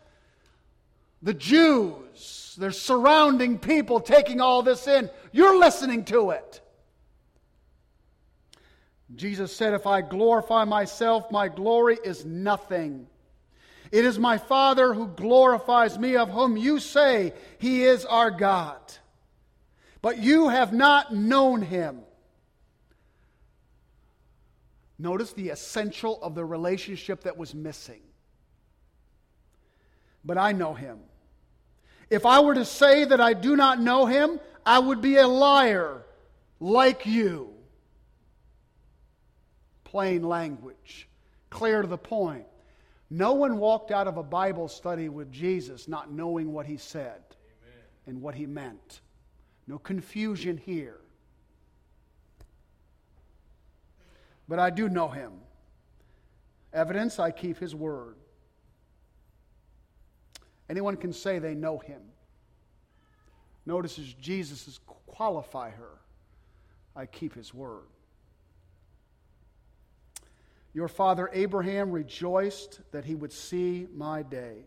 the 1.23 1.33
Jews. 1.33 2.55
There's 2.59 2.81
surrounding 2.81 3.59
people 3.59 4.01
taking 4.01 4.41
all 4.41 4.63
this 4.63 4.87
in. 4.87 5.09
You're 5.35 5.59
listening 5.59 6.05
to 6.05 6.31
it. 6.31 6.61
Jesus 9.17 9.55
said, 9.55 9.75
If 9.75 9.85
I 9.85 10.01
glorify 10.01 10.63
myself, 10.63 11.29
my 11.33 11.49
glory 11.49 11.99
is 12.05 12.25
nothing. 12.25 13.09
It 13.91 14.05
is 14.05 14.17
my 14.17 14.39
Father 14.39 14.95
who 14.95 15.09
glorifies 15.09 15.99
me, 15.99 16.15
of 16.15 16.31
whom 16.31 16.57
you 16.57 16.79
say 16.79 17.33
he 17.59 17.83
is 17.83 18.05
our 18.05 18.31
God. 18.31 18.79
But 20.03 20.19
you 20.19 20.51
have 20.51 20.73
not 20.73 21.13
known 21.13 21.63
him. 21.63 22.03
Notice 25.01 25.33
the 25.33 25.49
essential 25.49 26.23
of 26.23 26.37
the 26.37 26.45
relationship 26.45 27.23
that 27.23 27.37
was 27.37 27.57
missing. 27.57 28.03
But 30.25 30.39
I 30.39 30.53
know 30.53 30.75
him. 30.75 31.01
If 32.15 32.25
I 32.25 32.39
were 32.39 32.55
to 32.55 32.65
say 32.65 33.05
that 33.07 33.21
I 33.21 33.33
do 33.33 33.57
not 33.57 33.81
know 33.81 34.07
him, 34.07 34.39
I 34.65 34.79
would 34.79 35.01
be 35.01 35.17
a 35.17 35.27
liar 35.27 36.05
like 36.61 37.07
you. 37.07 37.53
Plain 39.83 40.23
language, 40.23 41.09
clear 41.51 41.83
to 41.83 41.89
the 41.89 41.99
point. 41.99 42.47
No 43.11 43.33
one 43.33 43.59
walked 43.59 43.91
out 43.91 44.07
of 44.07 44.17
a 44.17 44.23
Bible 44.23 44.69
study 44.69 45.09
with 45.09 45.33
Jesus 45.33 45.89
not 45.89 46.13
knowing 46.13 46.53
what 46.53 46.67
he 46.67 46.77
said 46.77 47.21
Amen. 47.65 47.83
and 48.07 48.23
what 48.23 48.37
he 48.37 48.47
meant. 48.47 49.01
No 49.67 49.79
confusion 49.79 50.57
here. 50.57 51.01
But 54.47 54.61
I 54.61 54.71
do 54.71 54.89
know 54.89 55.09
him. 55.09 55.33
Evidence, 56.73 57.19
I 57.19 57.33
keep 57.33 57.59
his 57.59 57.75
word. 57.75 58.15
Anyone 60.69 60.97
can 60.97 61.13
say 61.13 61.39
they 61.39 61.55
know 61.55 61.79
him. 61.79 62.01
Notice 63.67 63.97
Jesus' 63.97 64.79
qualify 65.07 65.71
her, 65.71 66.01
I 66.97 67.07
keep 67.07 67.35
his 67.35 67.55
word. 67.55 67.87
Your 70.75 70.89
father 70.89 71.31
Abraham 71.33 71.93
rejoiced 71.93 72.81
that 72.91 73.05
he 73.05 73.15
would 73.15 73.33
see 73.33 73.87
my 73.95 74.23
day. 74.23 74.67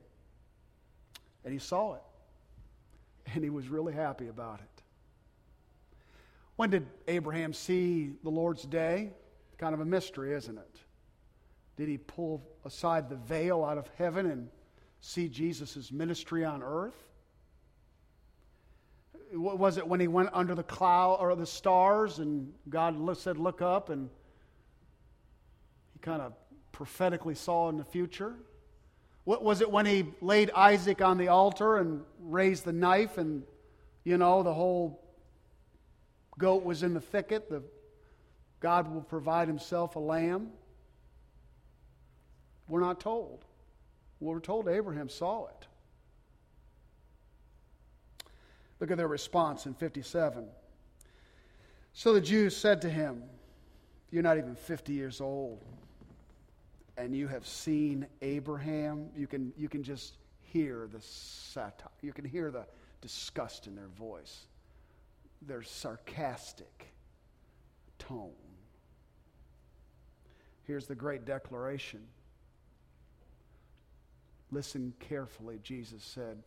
And 1.44 1.54
he 1.54 1.60
saw 1.60 1.96
it. 1.96 2.02
And 3.34 3.44
he 3.44 3.50
was 3.50 3.68
really 3.68 3.94
happy 3.94 4.30
about 4.30 4.62
it. 4.62 4.84
When 6.56 6.70
did 6.70 6.88
Abraham 7.08 7.54
see 7.54 8.14
the 8.24 8.30
Lord's 8.30 8.64
day? 8.64 9.12
Kind 9.58 9.74
of 9.74 9.82
a 9.82 9.86
mystery, 9.86 10.34
isn't 10.34 10.58
it? 10.58 10.80
Did 11.76 11.90
he 11.90 11.98
pull 11.98 12.42
aside 12.66 13.10
the 13.10 13.16
veil 13.16 13.64
out 13.64 13.78
of 13.78 13.90
heaven 13.98 14.26
and 14.26 14.50
see 15.08 15.30
Jesus' 15.30 15.90
ministry 15.90 16.44
on 16.44 16.62
earth? 16.62 17.02
What 19.32 19.58
was 19.58 19.78
it 19.78 19.88
when 19.88 20.02
he 20.02 20.08
went 20.10 20.30
under 20.34 20.54
the 20.54 20.64
cloud 20.64 21.18
or 21.22 21.34
the 21.36 21.46
stars 21.46 22.20
and 22.20 22.54
God 22.70 23.18
said, 23.18 23.38
Look 23.38 23.62
up, 23.62 23.90
and 23.90 24.10
he 25.94 26.00
kind 26.00 26.22
of 26.22 26.34
prophetically 26.74 27.36
saw 27.36 27.70
in 27.70 27.78
the 27.78 27.86
future? 27.86 28.36
What 29.24 29.44
was 29.44 29.62
it 29.62 29.72
when 29.72 29.86
he 29.86 30.06
laid 30.20 30.52
Isaac 30.52 31.02
on 31.02 31.18
the 31.18 31.30
altar 31.30 31.78
and 31.78 32.04
raised 32.20 32.66
the 32.66 32.74
knife 32.74 33.18
and, 33.18 33.44
you 34.04 34.18
know, 34.18 34.44
the 34.44 34.54
whole 34.54 35.02
goat 36.38 36.66
was 36.66 36.84
in 36.84 36.94
the 36.94 37.02
thicket? 37.02 37.50
The 37.50 37.64
God 38.60 38.94
will 38.94 39.02
provide 39.02 39.48
himself 39.48 39.96
a 39.96 40.00
lamb? 40.00 40.50
We're 42.68 42.82
not 42.82 43.00
told. 43.00 43.46
We're 44.20 44.40
told 44.40 44.68
Abraham 44.68 45.10
saw 45.10 45.46
it. 45.46 45.68
Look 48.80 48.92
at 48.92 48.98
their 48.98 49.08
response 49.08 49.66
in 49.66 49.74
57. 49.74 50.48
So 51.94 52.14
the 52.14 52.22
Jews 52.22 52.56
said 52.56 52.82
to 52.84 52.90
him, 52.90 53.24
You're 54.12 54.24
not 54.24 54.38
even 54.38 54.56
50 54.56 54.94
years 54.94 55.20
old, 55.20 55.64
and 56.96 57.16
you 57.16 57.28
have 57.28 57.46
seen 57.46 58.06
Abraham. 58.22 59.10
You 59.16 59.28
can, 59.28 59.52
you 59.58 59.68
can 59.68 59.84
just 59.84 60.18
hear 60.42 60.88
the 60.92 61.02
satire, 61.02 61.90
you 62.02 62.14
can 62.14 62.26
hear 62.26 62.52
the 62.52 62.66
disgust 63.02 63.68
in 63.68 63.76
their 63.76 63.88
voice, 63.88 64.46
their 65.42 65.64
sarcastic 65.64 66.94
tone. 68.00 68.32
Here's 70.64 70.86
the 70.86 70.96
great 70.96 71.26
declaration. 71.26 72.02
Listen 74.52 74.94
carefully, 75.00 75.60
Jesus 75.64 76.04
said. 76.04 76.38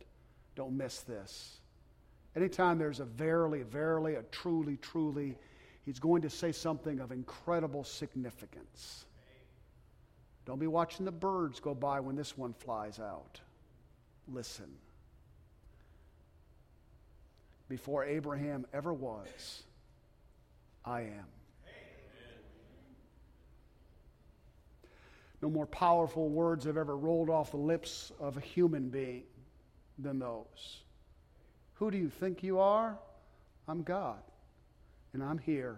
Don't 0.55 0.75
miss 0.75 1.01
this. 1.01 1.59
Anytime 2.35 2.77
there's 2.77 2.99
a 2.99 3.05
verily, 3.05 3.63
verily, 3.63 4.15
a 4.15 4.23
truly, 4.23 4.77
truly, 4.77 5.37
he's 5.85 5.99
going 5.99 6.21
to 6.21 6.29
say 6.29 6.51
something 6.51 6.99
of 6.99 7.11
incredible 7.11 7.83
significance. 7.83 9.05
Don't 10.45 10.59
be 10.59 10.67
watching 10.67 11.05
the 11.05 11.11
birds 11.11 11.59
go 11.59 11.75
by 11.75 11.99
when 11.99 12.15
this 12.15 12.37
one 12.37 12.53
flies 12.53 12.99
out. 12.99 13.39
Listen. 14.27 14.71
Before 17.69 18.03
Abraham 18.03 18.65
ever 18.73 18.93
was, 18.93 19.63
I 20.83 21.01
am. 21.01 21.40
No 25.41 25.49
more 25.49 25.65
powerful 25.65 26.29
words 26.29 26.65
have 26.65 26.77
ever 26.77 26.95
rolled 26.95 27.29
off 27.29 27.51
the 27.51 27.57
lips 27.57 28.11
of 28.19 28.37
a 28.37 28.41
human 28.41 28.89
being 28.89 29.23
than 29.97 30.19
those. 30.19 30.83
Who 31.75 31.89
do 31.89 31.97
you 31.97 32.09
think 32.09 32.43
you 32.43 32.59
are? 32.59 32.97
I'm 33.67 33.81
God, 33.81 34.19
and 35.13 35.23
I'm 35.23 35.39
here. 35.39 35.77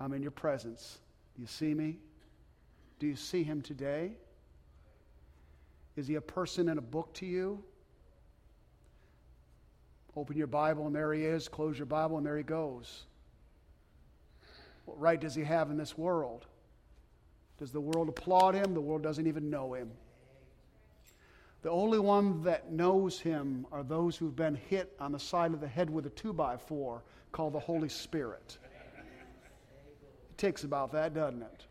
I'm 0.00 0.12
in 0.12 0.22
your 0.22 0.30
presence. 0.30 0.98
Do 1.34 1.42
you 1.42 1.48
see 1.48 1.72
me? 1.72 1.98
Do 2.98 3.06
you 3.06 3.16
see 3.16 3.42
him 3.42 3.62
today? 3.62 4.12
Is 5.96 6.06
he 6.06 6.16
a 6.16 6.20
person 6.20 6.68
in 6.68 6.78
a 6.78 6.82
book 6.82 7.14
to 7.14 7.26
you? 7.26 7.62
Open 10.16 10.36
your 10.36 10.46
Bible, 10.46 10.86
and 10.86 10.94
there 10.94 11.12
he 11.12 11.24
is. 11.24 11.48
Close 11.48 11.78
your 11.78 11.86
Bible, 11.86 12.18
and 12.18 12.26
there 12.26 12.36
he 12.36 12.42
goes. 12.42 13.04
What 14.84 15.00
right 15.00 15.20
does 15.20 15.34
he 15.34 15.42
have 15.42 15.70
in 15.70 15.76
this 15.76 15.96
world? 15.96 16.46
Does 17.58 17.70
the 17.70 17.80
world 17.80 18.08
applaud 18.08 18.54
him? 18.54 18.74
The 18.74 18.80
world 18.80 19.02
doesn't 19.02 19.26
even 19.26 19.50
know 19.50 19.74
him. 19.74 19.90
The 21.62 21.70
only 21.70 21.98
one 21.98 22.42
that 22.42 22.70
knows 22.72 23.18
him 23.18 23.66
are 23.72 23.82
those 23.82 24.16
who've 24.16 24.36
been 24.36 24.54
hit 24.54 24.94
on 25.00 25.12
the 25.12 25.18
side 25.18 25.54
of 25.54 25.60
the 25.60 25.68
head 25.68 25.88
with 25.88 26.04
a 26.04 26.10
two 26.10 26.32
by 26.32 26.56
four 26.56 27.02
called 27.32 27.54
the 27.54 27.60
Holy 27.60 27.88
Spirit. 27.88 28.58
It 30.30 30.36
takes 30.36 30.64
about 30.64 30.92
that, 30.92 31.14
doesn't 31.14 31.42
it? 31.42 31.66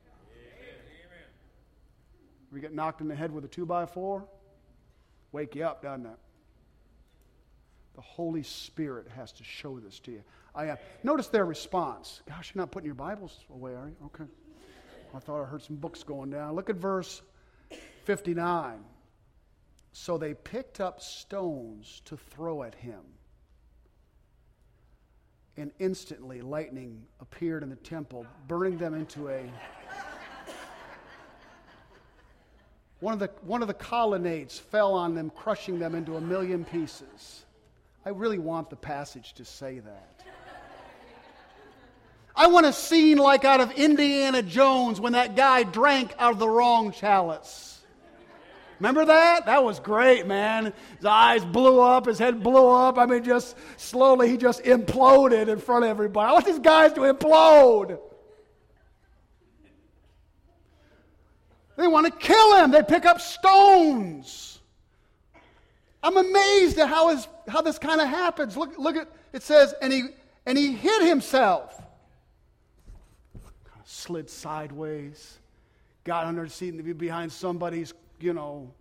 We 2.52 2.60
get 2.60 2.74
knocked 2.74 3.02
in 3.02 3.08
the 3.08 3.16
head 3.16 3.32
with 3.32 3.46
a 3.46 3.48
two 3.48 3.66
by 3.66 3.86
four, 3.86 4.26
wake 5.32 5.56
you 5.56 5.64
up, 5.66 5.82
doesn't 5.84 6.06
it? 6.06 6.18
The 7.96 8.02
Holy 8.02 8.44
Spirit 8.44 9.08
has 9.16 9.32
to 9.34 9.44
show 9.44 9.80
this 9.80 10.00
to 10.02 10.12
you. 10.12 10.24
I 10.56 10.70
uh, 10.70 10.76
notice 11.04 11.28
their 11.28 11.46
response. 11.46 12.22
Gosh, 12.28 12.52
you're 12.54 12.62
not 12.62 12.72
putting 12.72 12.86
your 12.86 12.96
Bibles 12.96 13.40
away, 13.54 13.76
are 13.76 13.88
you? 13.88 13.96
Okay. 14.06 14.26
I 15.14 15.20
thought 15.20 15.42
I 15.42 15.46
heard 15.46 15.62
some 15.62 15.76
books 15.76 16.04
going 16.04 16.32
down. 16.32 16.56
Look 16.56 16.70
at 16.70 16.76
verse 16.76 17.22
59. 18.06 18.84
So 19.92 20.18
they 20.18 20.34
picked 20.34 20.80
up 20.80 21.02
stones 21.02 22.02
to 22.06 22.18
throw 22.18 22.64
at 22.64 22.74
him. 22.74 23.02
And 25.56 25.72
instantly 25.78 26.42
lightning 26.42 27.04
appeared 27.20 27.62
in 27.62 27.70
the 27.70 27.76
temple, 27.76 28.26
burning 28.48 28.78
them 28.80 28.96
into 28.96 29.30
a 29.30 29.44
one 33.04 33.14
of 33.14 33.20
the, 33.20 33.30
one 33.42 33.62
of 33.62 33.68
the 33.68 33.74
colonnades 33.74 34.58
fell 34.58 34.94
on 34.94 35.14
them, 35.14 35.30
crushing 35.30 35.78
them 35.78 35.94
into 35.94 36.16
a 36.16 36.22
million 36.22 36.64
pieces. 36.64 37.44
I 38.06 38.10
really 38.10 38.38
want 38.38 38.70
the 38.70 38.78
passage 38.78 39.34
to 39.34 39.46
say 39.46 39.80
that. 39.80 40.24
I 42.36 42.48
want 42.48 42.66
a 42.66 42.74
scene 42.74 43.18
like 43.18 43.46
out 43.46 43.62
of 43.62 43.72
Indiana 43.74 44.42
Jones 44.42 45.00
when 45.00 45.14
that 45.14 45.36
guy 45.36 45.64
drank 45.64 46.16
out 46.18 46.34
of 46.34 46.40
the 46.40 46.50
wrong 46.50 46.92
chalice. 46.92 47.82
Remember 48.80 49.06
that? 49.06 49.46
That 49.46 49.64
was 49.64 49.80
great, 49.80 50.26
man. 50.26 50.74
His 50.98 51.06
eyes 51.06 51.46
blew 51.46 51.80
up, 51.80 52.08
his 52.08 52.18
head 52.18 52.42
blew 52.42 52.68
up. 52.68 52.98
I 52.98 53.06
mean, 53.06 53.24
just 53.24 53.56
slowly, 53.78 54.30
he 54.30 54.36
just 54.36 54.64
imploded 54.64 55.48
in 55.48 55.60
front 55.60 55.86
of 55.86 55.92
everybody. 55.92 56.30
I 56.30 56.34
want 56.34 56.46
these 56.46 56.60
guys 56.60 56.92
to 56.94 57.02
implode. 57.02 58.00
They 61.78 61.88
want 61.88 62.06
to 62.08 62.12
kill 62.12 62.58
him. 62.58 62.72
They 62.72 62.84
pick 62.84 63.06
up 63.06 63.22
stones. 63.22 64.60
I'm 66.02 66.18
amazed 66.18 66.78
at 66.80 66.90
how, 66.90 67.10
his, 67.10 67.28
how 67.48 67.62
this 67.62 67.80
kind 67.80 68.02
of 68.02 68.08
happens. 68.08 68.58
Look, 68.58 68.78
look 68.78 68.98
at 68.98 69.08
it 69.32 69.44
says, 69.44 69.74
and 69.82 69.92
he 69.92 70.04
and 70.46 70.58
he 70.58 70.74
hid 70.74 71.08
himself. 71.08 71.83
Slid 73.94 74.30
sideways, 74.30 75.38
got 76.04 76.26
under 76.26 76.44
the 76.44 76.50
seat 76.50 76.74
and 76.74 76.84
be 76.84 76.94
behind 76.94 77.32
somebody's 77.32 77.94
you 78.20 78.34
know, 78.34 78.72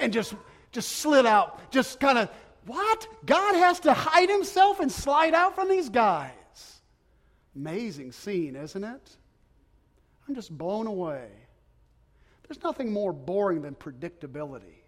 and 0.00 0.12
just 0.12 0.34
just 0.72 0.88
slid 0.88 1.26
out, 1.26 1.70
just 1.70 2.00
kind 2.00 2.18
of 2.18 2.28
what? 2.66 3.06
God 3.24 3.54
has 3.54 3.80
to 3.80 3.92
hide 3.92 4.28
himself 4.28 4.80
and 4.80 4.90
slide 4.90 5.34
out 5.34 5.54
from 5.54 5.68
these 5.68 5.88
guys. 5.88 6.32
Amazing 7.54 8.12
scene, 8.12 8.56
isn't 8.56 8.84
it? 8.84 9.16
I'm 10.26 10.34
just 10.34 10.56
blown 10.56 10.86
away. 10.86 11.28
There's 12.48 12.62
nothing 12.62 12.92
more 12.92 13.12
boring 13.12 13.62
than 13.62 13.74
predictability. 13.74 14.82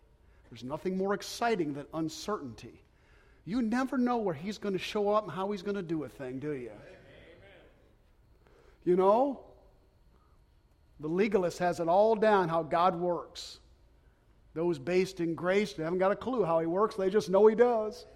There's 0.50 0.64
nothing 0.64 0.96
more 0.96 1.14
exciting 1.14 1.74
than 1.74 1.86
uncertainty. 1.94 2.82
You 3.44 3.62
never 3.62 3.98
know 3.98 4.18
where 4.18 4.34
he's 4.34 4.58
going 4.58 4.74
to 4.74 4.78
show 4.78 5.10
up 5.10 5.24
and 5.24 5.32
how 5.32 5.50
he's 5.50 5.62
going 5.62 5.76
to 5.76 5.82
do 5.82 6.04
a 6.04 6.08
thing, 6.08 6.38
do 6.38 6.52
you? 6.52 6.70
You 8.84 8.96
know? 8.96 9.40
The 11.02 11.08
legalist 11.08 11.58
has 11.58 11.80
it 11.80 11.88
all 11.88 12.14
down 12.14 12.48
how 12.48 12.62
God 12.62 12.98
works. 12.98 13.58
Those 14.54 14.78
based 14.78 15.20
in 15.20 15.34
grace, 15.34 15.72
they 15.72 15.82
haven't 15.82 15.98
got 15.98 16.12
a 16.12 16.16
clue 16.16 16.44
how 16.44 16.60
he 16.60 16.66
works, 16.66 16.94
they 16.94 17.10
just 17.10 17.28
know 17.28 17.46
he 17.48 17.56
does. 17.56 18.06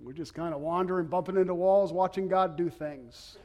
We're 0.00 0.12
just 0.12 0.34
kind 0.34 0.54
of 0.54 0.60
wandering, 0.60 1.06
bumping 1.06 1.36
into 1.36 1.54
walls, 1.54 1.92
watching 1.92 2.28
God 2.28 2.56
do 2.56 2.68
things. 2.68 3.38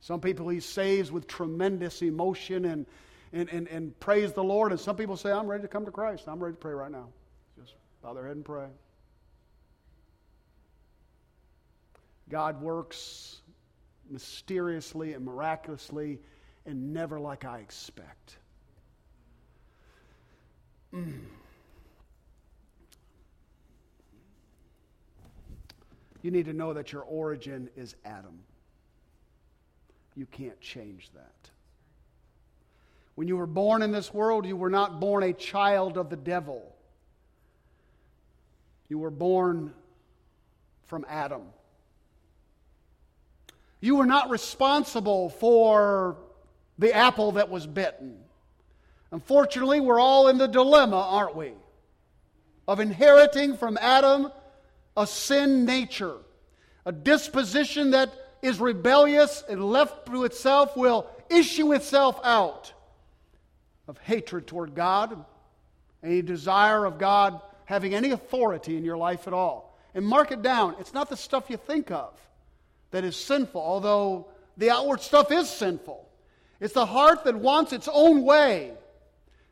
Some 0.00 0.20
people 0.20 0.48
he 0.48 0.58
saves 0.58 1.12
with 1.12 1.26
tremendous 1.26 2.00
emotion 2.00 2.64
and, 2.64 2.86
and, 3.34 3.48
and, 3.50 3.68
and 3.68 4.00
praise 4.00 4.32
the 4.32 4.42
Lord. 4.42 4.72
And 4.72 4.80
some 4.80 4.96
people 4.96 5.16
say, 5.16 5.30
I'm 5.30 5.46
ready 5.46 5.62
to 5.62 5.68
come 5.68 5.84
to 5.84 5.90
Christ. 5.90 6.24
I'm 6.26 6.42
ready 6.42 6.54
to 6.54 6.58
pray 6.60 6.72
right 6.72 6.90
now. 6.90 7.08
Just 7.60 7.74
bow 8.02 8.14
their 8.14 8.26
head 8.26 8.36
and 8.36 8.44
pray. 8.44 8.68
God 12.28 12.60
works 12.60 13.40
mysteriously 14.10 15.14
and 15.14 15.24
miraculously 15.24 16.18
and 16.66 16.92
never 16.92 17.18
like 17.18 17.44
I 17.44 17.58
expect. 17.58 18.36
Mm. 20.94 21.20
You 26.22 26.30
need 26.30 26.46
to 26.46 26.52
know 26.52 26.72
that 26.72 26.92
your 26.92 27.02
origin 27.02 27.68
is 27.76 27.94
Adam. 28.04 28.40
You 30.16 30.26
can't 30.26 30.60
change 30.60 31.10
that. 31.14 31.50
When 33.14 33.28
you 33.28 33.36
were 33.36 33.46
born 33.46 33.82
in 33.82 33.92
this 33.92 34.12
world, 34.12 34.46
you 34.46 34.56
were 34.56 34.70
not 34.70 35.00
born 35.00 35.22
a 35.22 35.32
child 35.32 35.96
of 35.96 36.10
the 36.10 36.16
devil. 36.16 36.74
You 38.88 38.98
were 38.98 39.10
born 39.10 39.72
from 40.86 41.04
Adam. 41.08 41.42
You 43.80 43.96
were 43.96 44.06
not 44.06 44.30
responsible 44.30 45.30
for 45.30 46.16
the 46.78 46.94
apple 46.94 47.32
that 47.32 47.48
was 47.48 47.66
bitten. 47.66 48.18
Unfortunately, 49.10 49.80
we're 49.80 50.00
all 50.00 50.28
in 50.28 50.38
the 50.38 50.46
dilemma, 50.46 50.96
aren't 50.96 51.36
we? 51.36 51.52
Of 52.66 52.80
inheriting 52.80 53.56
from 53.56 53.78
Adam 53.80 54.30
a 54.96 55.06
sin 55.06 55.64
nature, 55.64 56.16
a 56.84 56.92
disposition 56.92 57.92
that 57.92 58.12
is 58.42 58.60
rebellious 58.60 59.42
and 59.48 59.64
left 59.64 60.06
to 60.06 60.24
itself 60.24 60.76
will 60.76 61.06
issue 61.30 61.72
itself 61.72 62.20
out 62.24 62.72
of 63.86 63.96
hatred 63.98 64.46
toward 64.46 64.74
God, 64.74 65.24
any 66.02 66.20
desire 66.20 66.84
of 66.84 66.98
God 66.98 67.40
having 67.64 67.94
any 67.94 68.10
authority 68.10 68.76
in 68.76 68.84
your 68.84 68.96
life 68.96 69.26
at 69.26 69.32
all. 69.32 69.78
And 69.94 70.04
mark 70.04 70.32
it 70.32 70.42
down. 70.42 70.76
It's 70.78 70.94
not 70.94 71.08
the 71.08 71.16
stuff 71.16 71.48
you 71.48 71.56
think 71.56 71.90
of 71.90 72.12
that 72.90 73.04
is 73.04 73.16
sinful, 73.16 73.60
although 73.60 74.28
the 74.56 74.70
outward 74.70 75.00
stuff 75.00 75.30
is 75.30 75.48
sinful. 75.48 76.08
It's 76.60 76.74
the 76.74 76.86
heart 76.86 77.24
that 77.24 77.36
wants 77.36 77.72
its 77.72 77.88
own 77.92 78.24
way. 78.24 78.72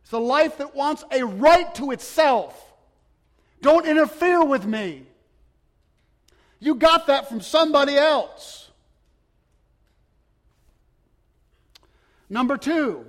It's 0.02 0.10
the 0.10 0.20
life 0.20 0.58
that 0.58 0.74
wants 0.74 1.04
a 1.10 1.24
right 1.24 1.72
to 1.76 1.90
itself. 1.92 2.74
Don't 3.60 3.86
interfere 3.86 4.44
with 4.44 4.64
me. 4.64 5.04
You 6.58 6.74
got 6.74 7.06
that 7.08 7.28
from 7.28 7.40
somebody 7.40 7.96
else. 7.96 8.70
Number 12.28 12.56
two, 12.56 13.06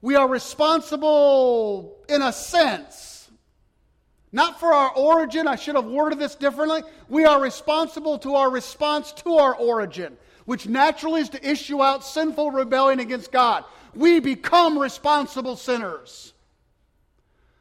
we 0.00 0.14
are 0.14 0.28
responsible 0.28 1.96
in 2.08 2.22
a 2.22 2.32
sense 2.32 3.11
not 4.32 4.58
for 4.58 4.72
our 4.72 4.90
origin. 4.96 5.46
I 5.46 5.56
should 5.56 5.76
have 5.76 5.84
worded 5.84 6.18
this 6.18 6.34
differently. 6.34 6.82
We 7.08 7.26
are 7.26 7.40
responsible 7.40 8.18
to 8.20 8.34
our 8.34 8.50
response 8.50 9.12
to 9.12 9.34
our 9.34 9.54
origin, 9.54 10.16
which 10.46 10.66
naturally 10.66 11.20
is 11.20 11.28
to 11.30 11.48
issue 11.48 11.82
out 11.82 12.04
sinful 12.04 12.50
rebellion 12.50 12.98
against 12.98 13.30
God. 13.30 13.64
We 13.94 14.20
become 14.20 14.78
responsible 14.78 15.56
sinners. 15.56 16.32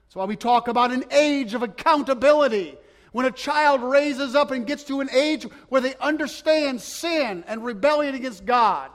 That's 0.06 0.16
why 0.16 0.26
we 0.26 0.38
talk 0.38 0.70
about 0.70 0.92
an 0.92 1.06
age 1.12 1.54
of 1.54 1.64
accountability. 1.64 2.78
When 3.12 3.26
a 3.26 3.32
child 3.32 3.82
raises 3.82 4.36
up 4.36 4.52
and 4.52 4.66
gets 4.66 4.86
to 4.86 5.02
an 5.02 5.10
age 5.12 5.44
where 5.68 5.82
they 5.82 5.96
understand 5.98 6.82
sin 6.82 7.44
and 7.46 7.66
rebellion 7.66 8.16
against 8.16 8.46
God, 8.46 8.92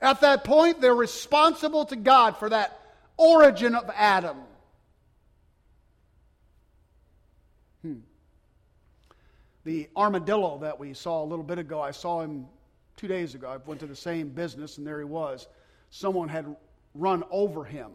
at 0.00 0.22
that 0.22 0.44
point, 0.44 0.80
they're 0.80 0.94
responsible 0.94 1.84
to 1.86 1.96
God 1.96 2.38
for 2.38 2.48
that 2.48 2.80
origin 3.18 3.74
of 3.74 3.90
Adam. 3.94 4.38
The 9.64 9.88
armadillo 9.96 10.58
that 10.58 10.78
we 10.78 10.94
saw 10.94 11.22
a 11.22 11.26
little 11.26 11.44
bit 11.44 11.58
ago, 11.58 11.80
I 11.80 11.92
saw 11.92 12.20
him 12.20 12.46
two 12.96 13.08
days 13.08 13.34
ago. 13.34 13.48
I 13.48 13.56
went 13.58 13.80
to 13.80 13.86
the 13.86 13.96
same 13.96 14.28
business, 14.28 14.78
and 14.78 14.86
there 14.86 14.98
he 14.98 15.04
was. 15.04 15.46
Someone 15.90 16.28
had 16.28 16.56
run 16.94 17.22
over 17.30 17.64
him. 17.64 17.92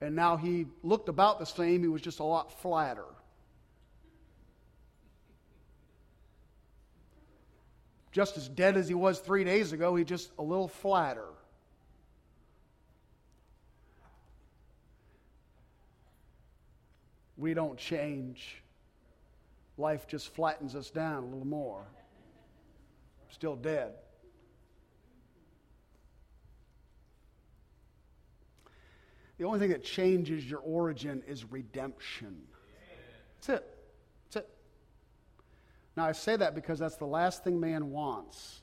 And 0.00 0.14
now 0.14 0.36
he 0.36 0.66
looked 0.82 1.08
about 1.08 1.40
the 1.40 1.46
same, 1.46 1.82
he 1.82 1.88
was 1.88 2.02
just 2.02 2.20
a 2.20 2.24
lot 2.24 2.60
flatter. 2.62 3.04
Just 8.12 8.36
as 8.36 8.48
dead 8.48 8.76
as 8.76 8.88
he 8.88 8.94
was 8.94 9.18
three 9.18 9.44
days 9.44 9.72
ago, 9.72 9.96
he 9.96 10.04
just 10.04 10.30
a 10.38 10.42
little 10.42 10.68
flatter. 10.68 11.26
we 17.38 17.54
don't 17.54 17.78
change, 17.78 18.60
life 19.78 20.06
just 20.06 20.34
flattens 20.34 20.74
us 20.74 20.90
down 20.90 21.22
a 21.22 21.26
little 21.26 21.46
more. 21.46 21.86
Still 23.30 23.56
dead. 23.56 23.92
The 29.38 29.44
only 29.44 29.60
thing 29.60 29.70
that 29.70 29.84
changes 29.84 30.48
your 30.50 30.60
origin 30.60 31.22
is 31.26 31.44
redemption. 31.44 32.36
That's 33.36 33.60
it. 33.60 33.78
That's 34.24 34.44
it. 34.44 34.50
Now, 35.96 36.06
I 36.06 36.12
say 36.12 36.36
that 36.36 36.54
because 36.56 36.80
that's 36.80 36.96
the 36.96 37.06
last 37.06 37.44
thing 37.44 37.60
man 37.60 37.90
wants. 37.90 38.62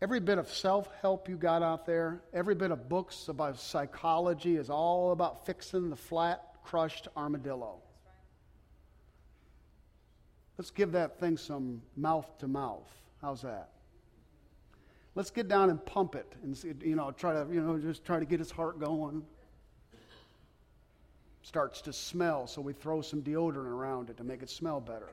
Every 0.00 0.20
bit 0.20 0.38
of 0.38 0.48
self 0.48 0.88
help 1.00 1.28
you 1.28 1.36
got 1.36 1.62
out 1.62 1.86
there, 1.86 2.22
every 2.32 2.54
bit 2.54 2.70
of 2.70 2.88
books 2.88 3.28
about 3.28 3.58
psychology 3.58 4.56
is 4.56 4.70
all 4.70 5.12
about 5.12 5.46
fixing 5.46 5.90
the 5.90 5.96
flat 5.96 6.44
crushed 6.64 7.08
armadillo. 7.16 7.82
Let's 10.58 10.72
give 10.72 10.90
that 10.92 11.20
thing 11.20 11.36
some 11.36 11.80
mouth 11.96 12.36
to 12.38 12.48
mouth. 12.48 12.90
How's 13.22 13.42
that? 13.42 13.70
Let's 15.14 15.30
get 15.30 15.48
down 15.48 15.70
and 15.70 15.84
pump 15.86 16.16
it 16.16 16.32
and 16.42 16.56
see, 16.56 16.72
you 16.82 16.96
know, 16.96 17.12
try 17.12 17.32
to, 17.32 17.46
you 17.50 17.60
know, 17.60 17.78
just 17.78 18.04
try 18.04 18.18
to 18.18 18.24
get 18.24 18.40
his 18.40 18.50
heart 18.50 18.80
going. 18.80 19.22
Starts 21.42 21.80
to 21.82 21.92
smell, 21.92 22.48
so 22.48 22.60
we 22.60 22.72
throw 22.72 23.00
some 23.00 23.22
deodorant 23.22 23.70
around 23.70 24.10
it 24.10 24.16
to 24.16 24.24
make 24.24 24.42
it 24.42 24.50
smell 24.50 24.80
better. 24.80 25.10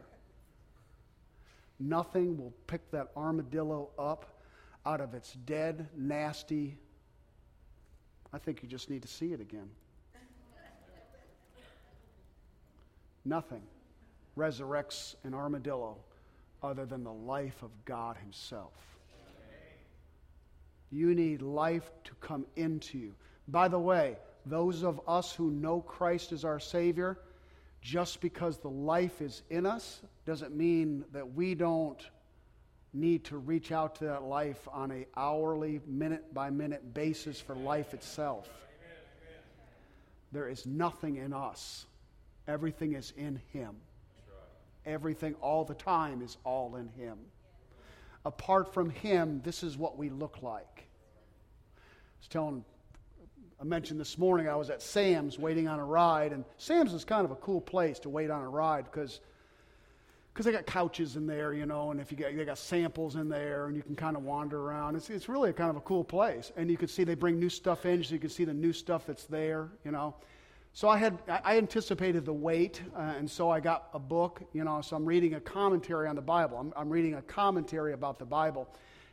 Nothing 1.79 2.37
will 2.37 2.53
pick 2.65 2.89
that 2.91 3.11
armadillo 3.15 3.89
up 3.99 4.41
out 4.85 4.99
of 4.99 5.13
its 5.13 5.33
dead, 5.45 5.87
nasty. 5.95 6.77
I 8.33 8.39
think 8.39 8.63
you 8.63 8.69
just 8.69 8.89
need 8.89 9.03
to 9.03 9.07
see 9.07 9.31
it 9.31 9.41
again. 9.41 9.69
Nothing 13.23 13.61
resurrects 14.37 15.15
an 15.23 15.33
armadillo 15.33 15.97
other 16.61 16.85
than 16.85 17.03
the 17.03 17.13
life 17.13 17.61
of 17.63 17.71
God 17.85 18.17
Himself. 18.17 18.73
You 20.91 21.13
need 21.13 21.41
life 21.41 21.89
to 22.05 22.13
come 22.21 22.45
into 22.55 22.97
you. 22.97 23.15
By 23.47 23.67
the 23.67 23.79
way, 23.79 24.17
those 24.45 24.83
of 24.83 25.01
us 25.07 25.33
who 25.33 25.51
know 25.51 25.81
Christ 25.81 26.31
as 26.31 26.45
our 26.45 26.59
Savior, 26.59 27.17
just 27.81 28.21
because 28.21 28.57
the 28.57 28.69
life 28.69 29.21
is 29.21 29.43
in 29.49 29.65
us 29.65 30.01
doesn't 30.25 30.55
mean 30.55 31.05
that 31.11 31.33
we 31.33 31.53
don't 31.53 32.01
need 32.95 33.25
to 33.25 33.37
reach 33.37 33.71
out 33.71 33.95
to 33.95 34.05
that 34.05 34.23
life 34.23 34.67
on 34.71 34.91
a 34.91 35.05
hourly 35.17 35.81
minute 35.85 36.33
by 36.33 36.49
minute 36.49 36.93
basis 36.93 37.39
for 37.39 37.53
life 37.53 37.93
itself 37.93 38.49
there 40.31 40.47
is 40.47 40.65
nothing 40.65 41.17
in 41.17 41.33
us 41.33 41.85
everything 42.47 42.93
is 42.93 43.11
in 43.17 43.39
him 43.51 43.75
everything 44.85 45.33
all 45.35 45.63
the 45.63 45.73
time 45.73 46.21
is 46.21 46.37
all 46.43 46.75
in 46.75 46.87
him 46.89 47.17
apart 48.25 48.73
from 48.73 48.89
him 48.89 49.41
this 49.43 49.63
is 49.63 49.77
what 49.77 49.97
we 49.97 50.09
look 50.09 50.41
like 50.41 50.87
i 51.77 52.19
was 52.19 52.27
telling 52.27 52.63
I 53.59 53.63
mentioned 53.63 53.99
this 53.99 54.17
morning 54.17 54.49
I 54.49 54.55
was 54.55 54.69
at 54.69 54.81
Sam's 54.81 55.39
waiting 55.39 55.67
on 55.67 55.79
a 55.79 55.85
ride, 55.85 56.33
and 56.33 56.43
Sam's 56.57 56.93
is 56.93 57.05
kind 57.05 57.23
of 57.23 57.31
a 57.31 57.35
cool 57.35 57.61
place 57.61 57.99
to 57.99 58.09
wait 58.09 58.29
on 58.29 58.41
a 58.41 58.49
ride 58.49 58.85
because 58.85 59.21
because 60.33 60.45
they 60.45 60.51
got 60.51 60.65
couches 60.65 61.15
in 61.15 61.25
there, 61.25 61.53
you 61.53 61.65
know, 61.65 61.91
and 61.91 62.01
if 62.01 62.11
you 62.11 62.17
get 62.17 62.35
they 62.35 62.43
got 62.43 62.57
samples 62.57 63.15
in 63.15 63.29
there, 63.29 63.67
and 63.67 63.75
you 63.77 63.81
can 63.81 63.95
kind 63.95 64.17
of 64.17 64.23
wander 64.23 64.59
around. 64.59 64.97
It's 64.97 65.09
it's 65.09 65.29
really 65.29 65.51
a 65.51 65.53
kind 65.53 65.69
of 65.69 65.77
a 65.77 65.81
cool 65.81 66.03
place, 66.03 66.51
and 66.57 66.69
you 66.69 66.75
can 66.75 66.89
see 66.89 67.05
they 67.05 67.15
bring 67.15 67.39
new 67.39 67.49
stuff 67.49 67.85
in, 67.85 68.03
so 68.03 68.13
you 68.13 68.19
can 68.19 68.29
see 68.29 68.43
the 68.43 68.53
new 68.53 68.73
stuff 68.73 69.05
that's 69.05 69.25
there, 69.25 69.69
you 69.85 69.91
know. 69.91 70.13
So 70.75 70.89
I 70.89 70.97
had 70.97 71.17
I 71.29 71.57
anticipated 71.57 72.25
the 72.25 72.33
wait, 72.33 72.81
uh, 72.93 73.13
and 73.17 73.31
so 73.31 73.49
I 73.49 73.61
got 73.61 73.87
a 73.93 73.99
book, 73.99 74.41
you 74.51 74.65
know. 74.65 74.81
So 74.81 74.97
I'm 74.97 75.05
reading 75.05 75.35
a 75.35 75.39
commentary 75.39 76.05
on 76.05 76.17
the 76.17 76.21
Bible. 76.21 76.57
I'm, 76.57 76.73
I'm 76.75 76.89
reading 76.89 77.13
a 77.13 77.21
commentary 77.21 77.93
about 77.93 78.19
the 78.19 78.25
Bible 78.25 78.67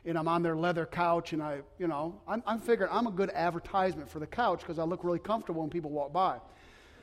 and 0.04 0.18
I'm 0.18 0.26
on 0.26 0.42
their 0.42 0.56
leather 0.56 0.84
couch, 0.84 1.32
and 1.32 1.40
I, 1.40 1.60
you 1.78 1.86
know, 1.86 2.20
I'm, 2.26 2.42
I'm 2.48 2.58
figuring 2.58 2.90
I'm 2.92 3.06
a 3.06 3.12
good 3.12 3.30
advertisement 3.30 4.10
for 4.10 4.18
the 4.18 4.26
couch 4.26 4.58
because 4.58 4.80
I 4.80 4.82
look 4.82 5.04
really 5.04 5.20
comfortable 5.20 5.60
when 5.60 5.70
people 5.70 5.92
walk 5.92 6.12
by. 6.12 6.38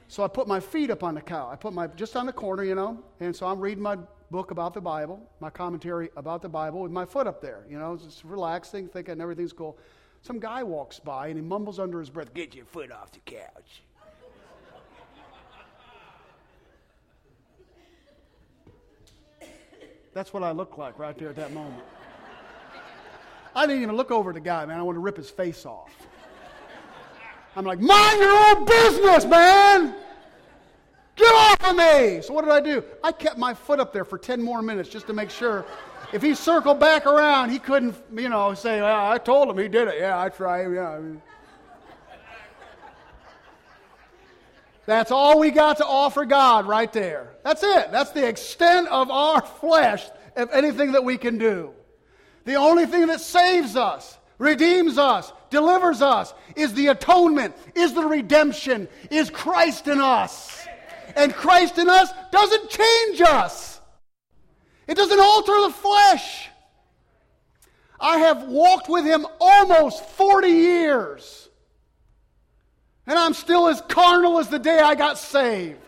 So 0.09 0.23
I 0.23 0.27
put 0.27 0.45
my 0.45 0.59
feet 0.59 0.89
up 0.89 1.05
on 1.05 1.15
the 1.15 1.21
couch. 1.21 1.47
I 1.53 1.55
put 1.55 1.71
my 1.71 1.87
just 1.87 2.17
on 2.17 2.25
the 2.25 2.33
corner, 2.33 2.65
you 2.65 2.75
know, 2.75 3.01
and 3.21 3.33
so 3.33 3.47
I'm 3.47 3.61
reading 3.61 3.81
my 3.81 3.97
book 4.29 4.51
about 4.51 4.73
the 4.73 4.81
Bible, 4.81 5.25
my 5.39 5.49
commentary 5.49 6.09
about 6.17 6.41
the 6.41 6.49
Bible, 6.49 6.81
with 6.81 6.91
my 6.91 7.05
foot 7.05 7.27
up 7.27 7.41
there, 7.41 7.63
you 7.69 7.79
know, 7.79 7.95
just 7.95 8.25
relaxing, 8.25 8.89
thinking 8.89 9.21
everything's 9.21 9.53
cool. 9.53 9.77
Some 10.21 10.37
guy 10.37 10.63
walks 10.63 10.99
by 10.99 11.27
and 11.27 11.37
he 11.37 11.41
mumbles 11.41 11.79
under 11.79 11.99
his 12.01 12.09
breath, 12.09 12.33
"Get 12.33 12.53
your 12.53 12.65
foot 12.65 12.91
off 12.91 13.13
the 13.13 13.19
couch." 13.19 13.83
That's 20.19 20.33
what 20.33 20.43
I 20.43 20.51
look 20.51 20.77
like 20.77 20.99
right 20.99 21.17
there 21.17 21.29
at 21.29 21.37
that 21.37 21.53
moment. 21.53 21.81
I 23.55 23.65
didn't 23.65 23.83
even 23.83 23.95
look 23.95 24.11
over 24.11 24.31
at 24.31 24.33
the 24.33 24.41
guy, 24.41 24.65
man. 24.65 24.77
I 24.77 24.81
wanted 24.81 24.97
to 24.97 24.99
rip 24.99 25.15
his 25.15 25.29
face 25.29 25.65
off. 25.65 25.95
I'm 27.55 27.63
like, 27.63 27.79
mind 27.79 28.19
your 28.19 28.29
own 28.29 28.65
business, 28.65 29.23
man! 29.23 29.95
Get 31.15 31.33
off 31.33 31.69
of 31.69 31.77
me! 31.77 32.21
So 32.21 32.33
what 32.33 32.43
did 32.43 32.51
I 32.51 32.59
do? 32.59 32.83
I 33.01 33.13
kept 33.13 33.37
my 33.37 33.53
foot 33.53 33.79
up 33.79 33.93
there 33.93 34.03
for 34.03 34.17
10 34.17 34.41
more 34.41 34.61
minutes 34.61 34.89
just 34.89 35.07
to 35.07 35.13
make 35.13 35.29
sure. 35.29 35.65
If 36.11 36.21
he 36.21 36.35
circled 36.35 36.81
back 36.81 37.05
around, 37.05 37.51
he 37.51 37.57
couldn't, 37.57 37.95
you 38.13 38.27
know, 38.27 38.53
say, 38.55 38.81
well, 38.81 39.09
I 39.09 39.19
told 39.19 39.49
him 39.49 39.57
he 39.57 39.69
did 39.69 39.87
it. 39.87 39.99
Yeah, 39.99 40.21
I 40.21 40.27
tried. 40.27 40.69
Yeah. 40.73 40.99
That's 44.89 45.11
all 45.11 45.39
we 45.39 45.51
got 45.51 45.77
to 45.77 45.85
offer 45.85 46.25
God 46.25 46.65
right 46.65 46.91
there. 46.91 47.35
That's 47.43 47.61
it. 47.61 47.91
That's 47.91 48.09
the 48.09 48.27
extent 48.27 48.87
of 48.87 49.11
our 49.11 49.39
flesh, 49.39 50.03
of 50.35 50.49
anything 50.51 50.93
that 50.93 51.03
we 51.03 51.15
can 51.15 51.37
do. 51.37 51.75
The 52.45 52.55
only 52.55 52.87
thing 52.87 53.05
that 53.05 53.21
saves 53.21 53.75
us, 53.75 54.17
redeems 54.39 54.97
us, 54.97 55.31
delivers 55.51 56.01
us 56.01 56.33
is 56.55 56.73
the 56.73 56.87
atonement, 56.87 57.55
is 57.75 57.93
the 57.93 58.01
redemption, 58.01 58.87
is 59.11 59.29
Christ 59.29 59.87
in 59.87 60.01
us. 60.01 60.65
And 61.15 61.35
Christ 61.35 61.77
in 61.77 61.87
us 61.87 62.09
doesn't 62.31 62.71
change 62.71 63.21
us, 63.21 63.79
it 64.87 64.97
doesn't 64.97 65.19
alter 65.19 65.67
the 65.67 65.73
flesh. 65.73 66.49
I 67.99 68.17
have 68.17 68.47
walked 68.47 68.89
with 68.89 69.05
him 69.05 69.27
almost 69.39 70.03
40 70.03 70.47
years. 70.47 71.48
And 73.07 73.17
I'm 73.17 73.33
still 73.33 73.67
as 73.67 73.81
carnal 73.81 74.39
as 74.39 74.49
the 74.49 74.59
day 74.59 74.79
I 74.79 74.95
got 74.95 75.17
saved. 75.17 75.79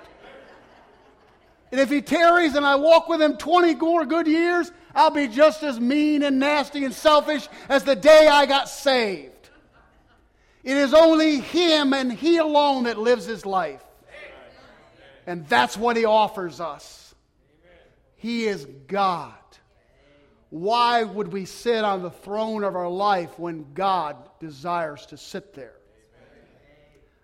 And 1.71 1.79
if 1.79 1.89
he 1.89 2.01
tarries 2.01 2.55
and 2.55 2.65
I 2.65 2.75
walk 2.75 3.07
with 3.07 3.21
him 3.21 3.37
20 3.37 3.75
more 3.75 4.05
good 4.05 4.27
years, 4.27 4.71
I'll 4.93 5.11
be 5.11 5.27
just 5.27 5.63
as 5.63 5.79
mean 5.79 6.21
and 6.23 6.39
nasty 6.39 6.83
and 6.83 6.93
selfish 6.93 7.47
as 7.69 7.83
the 7.83 7.95
day 7.95 8.27
I 8.27 8.45
got 8.45 8.67
saved. 8.67 9.49
It 10.63 10.77
is 10.77 10.93
only 10.93 11.39
him 11.39 11.93
and 11.93 12.11
he 12.11 12.37
alone 12.37 12.83
that 12.83 12.97
lives 12.97 13.25
his 13.25 13.45
life. 13.45 13.83
And 15.25 15.47
that's 15.47 15.77
what 15.77 15.95
he 15.95 16.05
offers 16.05 16.59
us. 16.59 17.15
He 18.15 18.45
is 18.45 18.67
God. 18.87 19.33
Why 20.49 21.03
would 21.03 21.31
we 21.31 21.45
sit 21.45 21.83
on 21.83 22.01
the 22.01 22.11
throne 22.11 22.63
of 22.63 22.75
our 22.75 22.89
life 22.89 23.39
when 23.39 23.73
God 23.73 24.17
desires 24.39 25.05
to 25.07 25.17
sit 25.17 25.53
there? 25.53 25.75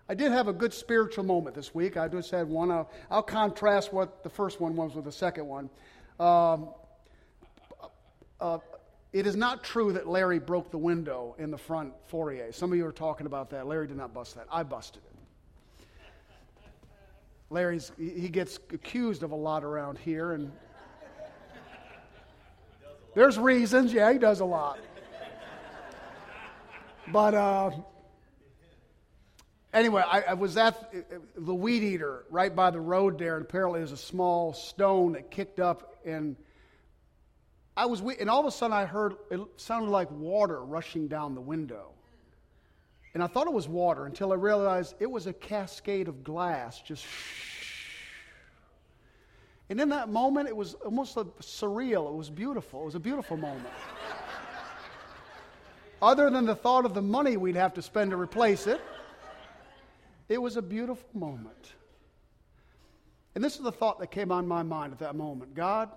I 0.08 0.14
did 0.14 0.32
have 0.32 0.48
a 0.48 0.52
good 0.54 0.72
spiritual 0.72 1.24
moment 1.24 1.54
this 1.54 1.74
week. 1.74 1.98
I 1.98 2.08
just 2.08 2.30
had 2.30 2.48
one. 2.48 2.70
I'll, 2.70 2.90
I'll 3.10 3.22
contrast 3.22 3.92
what 3.92 4.22
the 4.22 4.30
first 4.30 4.58
one 4.58 4.74
was 4.74 4.94
with 4.94 5.04
the 5.04 5.12
second 5.12 5.46
one. 5.46 5.68
Um, 6.18 6.70
uh, 8.40 8.58
it 9.12 9.26
is 9.26 9.36
not 9.36 9.62
true 9.62 9.92
that 9.92 10.08
Larry 10.08 10.38
broke 10.38 10.70
the 10.70 10.78
window 10.78 11.34
in 11.38 11.50
the 11.50 11.58
front 11.58 11.92
foyer. 12.06 12.52
Some 12.52 12.72
of 12.72 12.78
you 12.78 12.86
are 12.86 12.92
talking 12.92 13.26
about 13.26 13.50
that. 13.50 13.66
Larry 13.66 13.86
did 13.86 13.96
not 13.96 14.14
bust 14.14 14.34
that. 14.36 14.46
I 14.50 14.62
busted 14.62 15.02
it. 15.04 15.84
Larry's 17.50 17.92
he 17.98 18.28
gets 18.28 18.58
accused 18.72 19.22
of 19.22 19.30
a 19.30 19.36
lot 19.36 19.64
around 19.64 19.98
here, 19.98 20.32
and 20.32 20.52
there's 23.14 23.38
reasons. 23.38 23.92
Yeah, 23.92 24.12
he 24.12 24.18
does 24.18 24.40
a 24.40 24.44
lot. 24.44 24.78
But 27.10 27.32
uh, 27.34 27.70
anyway, 29.78 30.02
I, 30.06 30.20
I, 30.20 30.34
was 30.34 30.56
at 30.56 30.74
uh, 30.74 30.98
uh, 30.98 31.18
the 31.36 31.54
weed 31.54 31.82
eater 31.82 32.24
right 32.30 32.54
by 32.54 32.70
the 32.70 32.80
road 32.80 33.18
there, 33.18 33.36
and 33.36 33.44
apparently 33.44 33.80
there's 33.80 33.92
a 33.92 33.96
small 33.96 34.52
stone 34.52 35.12
that 35.12 35.30
kicked 35.30 35.60
up, 35.60 35.96
and 36.04 36.36
I 37.76 37.86
was, 37.86 38.00
and 38.00 38.28
all 38.28 38.40
of 38.40 38.46
a 38.46 38.50
sudden 38.50 38.76
I 38.76 38.86
heard 38.86 39.14
it 39.30 39.40
sounded 39.56 39.90
like 39.90 40.10
water 40.10 40.62
rushing 40.62 41.08
down 41.08 41.34
the 41.34 41.40
window. 41.40 41.92
And 43.14 43.22
I 43.22 43.26
thought 43.26 43.46
it 43.46 43.52
was 43.52 43.68
water 43.68 44.04
until 44.04 44.32
I 44.32 44.36
realized 44.36 44.94
it 45.00 45.10
was 45.10 45.26
a 45.26 45.32
cascade 45.32 46.08
of 46.08 46.22
glass 46.24 46.80
just. 46.80 47.04
And 49.70 49.80
in 49.80 49.90
that 49.90 50.08
moment, 50.08 50.48
it 50.48 50.56
was 50.56 50.74
almost 50.74 51.16
surreal. 51.16 52.08
It 52.08 52.16
was 52.16 52.30
beautiful. 52.30 52.82
It 52.82 52.86
was 52.86 52.94
a 52.94 53.00
beautiful 53.00 53.36
moment. 53.36 53.68
Other 56.02 56.30
than 56.30 56.46
the 56.46 56.54
thought 56.54 56.84
of 56.84 56.94
the 56.94 57.02
money 57.02 57.36
we'd 57.36 57.56
have 57.56 57.74
to 57.74 57.82
spend 57.82 58.12
to 58.12 58.16
replace 58.16 58.66
it, 58.66 58.80
it 60.28 60.40
was 60.40 60.56
a 60.56 60.62
beautiful 60.62 61.08
moment. 61.14 61.74
And 63.34 63.44
this 63.44 63.56
is 63.56 63.62
the 63.62 63.72
thought 63.72 64.00
that 64.00 64.10
came 64.10 64.32
on 64.32 64.46
my 64.48 64.62
mind 64.62 64.92
at 64.92 64.98
that 64.98 65.14
moment 65.14 65.54
God, 65.54 65.90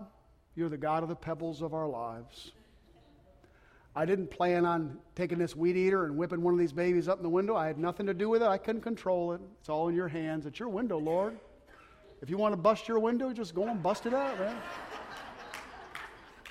you're 0.55 0.69
the 0.69 0.77
God 0.77 1.03
of 1.03 1.09
the 1.09 1.15
pebbles 1.15 1.61
of 1.61 1.73
our 1.73 1.87
lives. 1.87 2.51
I 3.93 4.05
didn't 4.05 4.31
plan 4.31 4.65
on 4.65 4.97
taking 5.15 5.37
this 5.37 5.53
weed 5.53 5.75
eater 5.75 6.05
and 6.05 6.15
whipping 6.15 6.41
one 6.41 6.53
of 6.53 6.59
these 6.59 6.71
babies 6.71 7.09
up 7.09 7.17
in 7.17 7.23
the 7.23 7.29
window. 7.29 7.57
I 7.57 7.67
had 7.67 7.77
nothing 7.77 8.05
to 8.05 8.13
do 8.13 8.29
with 8.29 8.41
it. 8.41 8.47
I 8.47 8.57
couldn't 8.57 8.81
control 8.81 9.33
it. 9.33 9.41
It's 9.59 9.67
all 9.67 9.89
in 9.89 9.95
your 9.95 10.07
hands. 10.07 10.45
It's 10.45 10.59
your 10.59 10.69
window, 10.69 10.97
Lord. 10.97 11.37
If 12.21 12.29
you 12.29 12.37
want 12.37 12.53
to 12.53 12.57
bust 12.57 12.87
your 12.87 12.99
window, 12.99 13.33
just 13.33 13.53
go 13.53 13.67
and 13.67 13.83
bust 13.83 14.05
it 14.05 14.13
out, 14.13 14.39
man. 14.39 14.55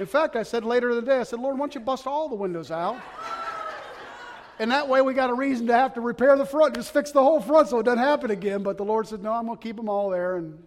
In 0.01 0.07
fact, 0.07 0.37
I 0.37 0.43
said 0.43 0.65
later 0.65 0.91
in 0.91 0.97
the 0.97 1.03
day, 1.03 1.19
I 1.19 1.23
said, 1.23 1.41
Lord, 1.41 1.57
why 1.57 1.61
don't 1.61 1.75
you 1.75 1.81
bust 1.81 2.07
all 2.07 2.29
the 2.29 2.35
windows 2.35 2.71
out? 2.71 2.97
And 4.61 4.71
that 4.73 4.89
way 4.89 5.01
we 5.01 5.15
got 5.15 5.31
a 5.31 5.35
reason 5.35 5.69
to 5.69 5.73
have 5.73 5.95
to 5.95 6.03
repair 6.03 6.37
the 6.37 6.45
front, 6.45 6.75
just 6.75 6.93
fix 6.93 7.13
the 7.13 7.23
whole 7.23 7.41
front 7.41 7.71
so 7.71 7.79
it 7.79 7.85
doesn't 7.85 7.99
happen 7.99 8.31
again. 8.31 8.63
But 8.63 8.77
the 8.77 8.85
Lord 8.85 9.09
said, 9.09 9.23
No, 9.23 9.33
I'm 9.33 9.47
going 9.47 9.57
to 9.57 9.63
keep 9.63 9.75
them 9.75 9.89
all 9.89 10.11
there. 10.11 10.37
And 10.37 10.63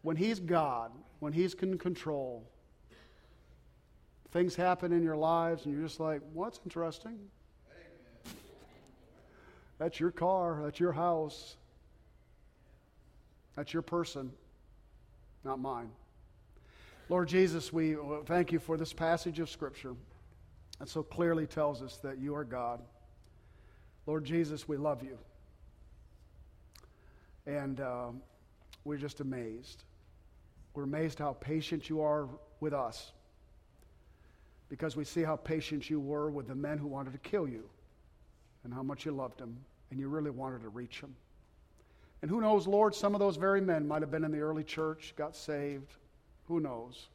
when 0.00 0.16
He's 0.16 0.40
God, 0.40 0.90
when 1.18 1.34
He's 1.34 1.52
in 1.52 1.76
control, 1.76 2.42
things 4.30 4.56
happen 4.56 4.90
in 4.90 5.02
your 5.02 5.16
lives 5.16 5.66
and 5.66 5.74
you're 5.74 5.86
just 5.86 6.00
like, 6.00 6.22
What's 6.32 6.60
interesting? 6.64 7.18
That's 9.76 10.00
your 10.00 10.10
car, 10.10 10.62
that's 10.64 10.80
your 10.80 10.92
house, 10.92 11.56
that's 13.54 13.74
your 13.74 13.82
person, 13.82 14.32
not 15.44 15.58
mine. 15.58 15.90
Lord 17.10 17.28
Jesus, 17.28 17.70
we 17.70 17.96
uh, 17.96 18.22
thank 18.24 18.50
you 18.50 18.60
for 18.60 18.78
this 18.78 18.94
passage 18.94 19.40
of 19.40 19.50
Scripture 19.50 19.94
that 20.78 20.88
so 20.88 21.02
clearly 21.02 21.46
tells 21.46 21.82
us 21.82 21.98
that 21.98 22.18
you 22.18 22.34
are 22.34 22.44
God. 22.44 22.80
Lord 24.06 24.24
Jesus, 24.24 24.68
we 24.68 24.76
love 24.76 25.02
you. 25.02 25.18
And 27.46 27.80
uh, 27.80 28.08
we're 28.84 28.98
just 28.98 29.20
amazed. 29.20 29.84
We're 30.74 30.84
amazed 30.84 31.18
how 31.18 31.34
patient 31.34 31.88
you 31.88 32.02
are 32.02 32.28
with 32.60 32.72
us 32.72 33.12
because 34.68 34.96
we 34.96 35.04
see 35.04 35.22
how 35.22 35.36
patient 35.36 35.88
you 35.88 36.00
were 36.00 36.30
with 36.30 36.48
the 36.48 36.54
men 36.54 36.78
who 36.78 36.88
wanted 36.88 37.12
to 37.12 37.18
kill 37.18 37.46
you 37.46 37.64
and 38.64 38.72
how 38.72 38.82
much 38.82 39.04
you 39.04 39.12
loved 39.12 39.38
them 39.38 39.56
and 39.90 40.00
you 40.00 40.08
really 40.08 40.30
wanted 40.30 40.62
to 40.62 40.68
reach 40.68 41.00
them. 41.00 41.14
And 42.22 42.30
who 42.30 42.40
knows, 42.40 42.66
Lord, 42.66 42.94
some 42.94 43.14
of 43.14 43.20
those 43.20 43.36
very 43.36 43.60
men 43.60 43.86
might 43.86 44.02
have 44.02 44.10
been 44.10 44.24
in 44.24 44.32
the 44.32 44.40
early 44.40 44.64
church, 44.64 45.14
got 45.16 45.36
saved. 45.36 45.92
Who 46.48 46.58
knows? 46.58 47.08